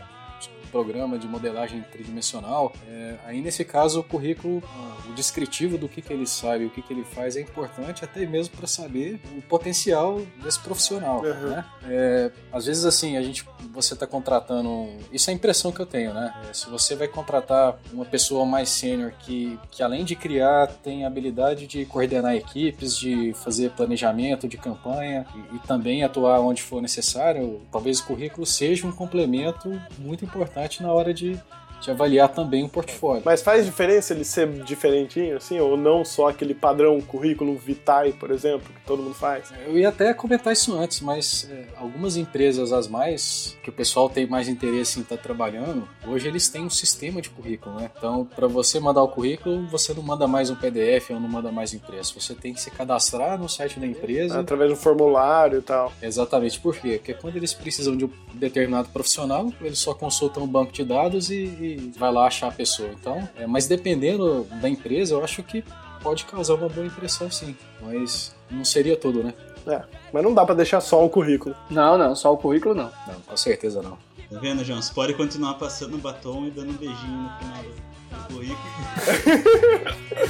[0.71, 4.63] programa de modelagem tridimensional, é, aí nesse caso o currículo,
[5.09, 8.25] o descritivo do que, que ele sabe, o que, que ele faz é importante até
[8.25, 11.21] mesmo para saber o potencial desse profissional.
[11.21, 11.49] Uhum.
[11.49, 11.65] Né?
[11.85, 15.85] É, às vezes assim, a gente, você está contratando, isso é a impressão que eu
[15.85, 16.33] tenho, né?
[16.49, 21.05] É, se você vai contratar uma pessoa mais sênior que, que além de criar tem
[21.05, 26.81] habilidade de coordenar equipes, de fazer planejamento de campanha e, e também atuar onde for
[26.81, 31.39] necessário, talvez o currículo seja um complemento muito importante na hora de
[31.79, 33.23] de avaliar também o portfólio.
[33.25, 38.31] Mas faz diferença ele ser diferentinho, assim, ou não só aquele padrão currículo Vitae, por
[38.31, 39.51] exemplo, que todo mundo faz?
[39.65, 44.09] Eu ia até comentar isso antes, mas é, algumas empresas, as mais, que o pessoal
[44.09, 47.89] tem mais interesse em estar tá trabalhando, hoje eles têm um sistema de currículo, né?
[47.97, 51.51] Então, para você mandar o currículo, você não manda mais um PDF ou não manda
[51.51, 52.19] mais impresso.
[52.19, 54.39] Você tem que se cadastrar no site da empresa.
[54.39, 55.91] Através do formulário e tal.
[56.01, 56.59] Exatamente.
[56.59, 56.97] Por quê?
[56.97, 61.29] Porque quando eles precisam de um determinado profissional, eles só consultam o banco de dados
[61.29, 61.59] e
[61.97, 62.89] vai lá achar a pessoa.
[62.89, 65.63] Então, é, mas dependendo da empresa, eu acho que
[66.01, 69.33] pode causar uma boa impressão sim, mas não seria tudo, né?
[69.67, 71.55] É, mas não dá para deixar só o currículo.
[71.69, 72.91] Não, não, só o currículo não.
[73.07, 73.97] Não, com certeza não.
[74.29, 74.81] Tá vendo, João?
[74.81, 78.59] Você pode continuar passando batom e dando um beijinho no final do currículo.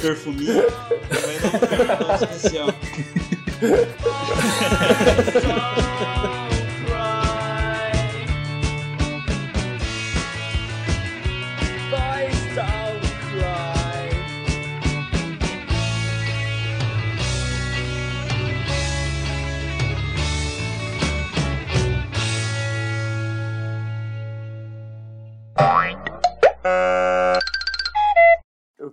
[0.00, 0.64] Perfuminho.
[1.10, 2.68] Vai dar um especial.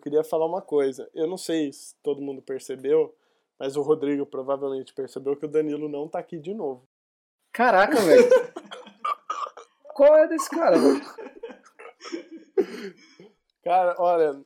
[0.08, 1.10] queria falar uma coisa.
[1.14, 3.14] Eu não sei se todo mundo percebeu,
[3.60, 6.88] mas o Rodrigo provavelmente percebeu que o Danilo não tá aqui de novo.
[7.52, 8.30] Caraca, velho.
[9.94, 11.02] Qual é desse cara, velho?
[13.64, 14.42] Cara, olha,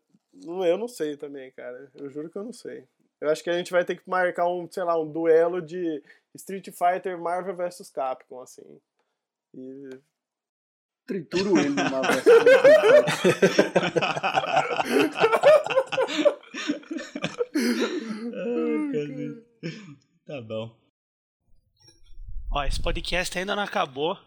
[0.67, 1.91] eu não sei também, cara.
[1.93, 2.87] Eu juro que eu não sei.
[3.19, 6.03] Eu acho que a gente vai ter que marcar um, sei lá, um duelo de
[6.33, 8.81] Street Fighter Marvel vs Capcom, assim.
[9.53, 9.89] E
[11.05, 12.01] trituro ele numa
[20.25, 20.75] Tá bom.
[22.51, 24.17] Ó, esse podcast ainda não acabou.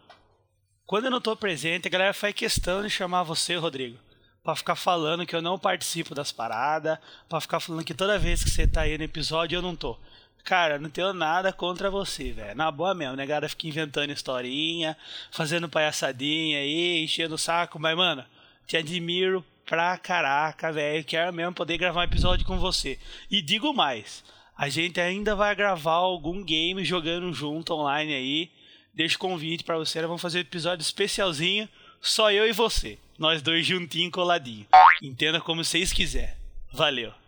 [0.87, 3.99] Quando eu não tô presente, a galera faz questão de chamar você, Rodrigo.
[4.43, 6.99] Pra ficar falando que eu não participo das paradas.
[7.29, 9.99] Pra ficar falando que toda vez que você tá aí no episódio eu não tô.
[10.45, 12.55] Cara, não tenho nada contra você, velho.
[12.55, 13.25] Na boa mesmo, né?
[13.25, 14.95] Galera fica inventando historinha,
[15.31, 17.79] fazendo palhaçadinha aí, enchendo o saco.
[17.81, 18.23] Mas, mano,
[18.67, 21.03] te admiro pra caraca, velho.
[21.03, 22.99] Quero mesmo poder gravar um episódio com você.
[23.31, 24.23] E digo mais,
[24.57, 28.51] a gente ainda vai gravar algum game jogando junto online aí.
[28.93, 31.69] Deixo convite para você, vamos fazer um episódio especialzinho,
[32.01, 32.99] só eu e você.
[33.19, 34.67] Nós dois juntinho coladinho.
[35.03, 36.37] Entenda como vocês quiser.
[36.71, 37.24] Valeu.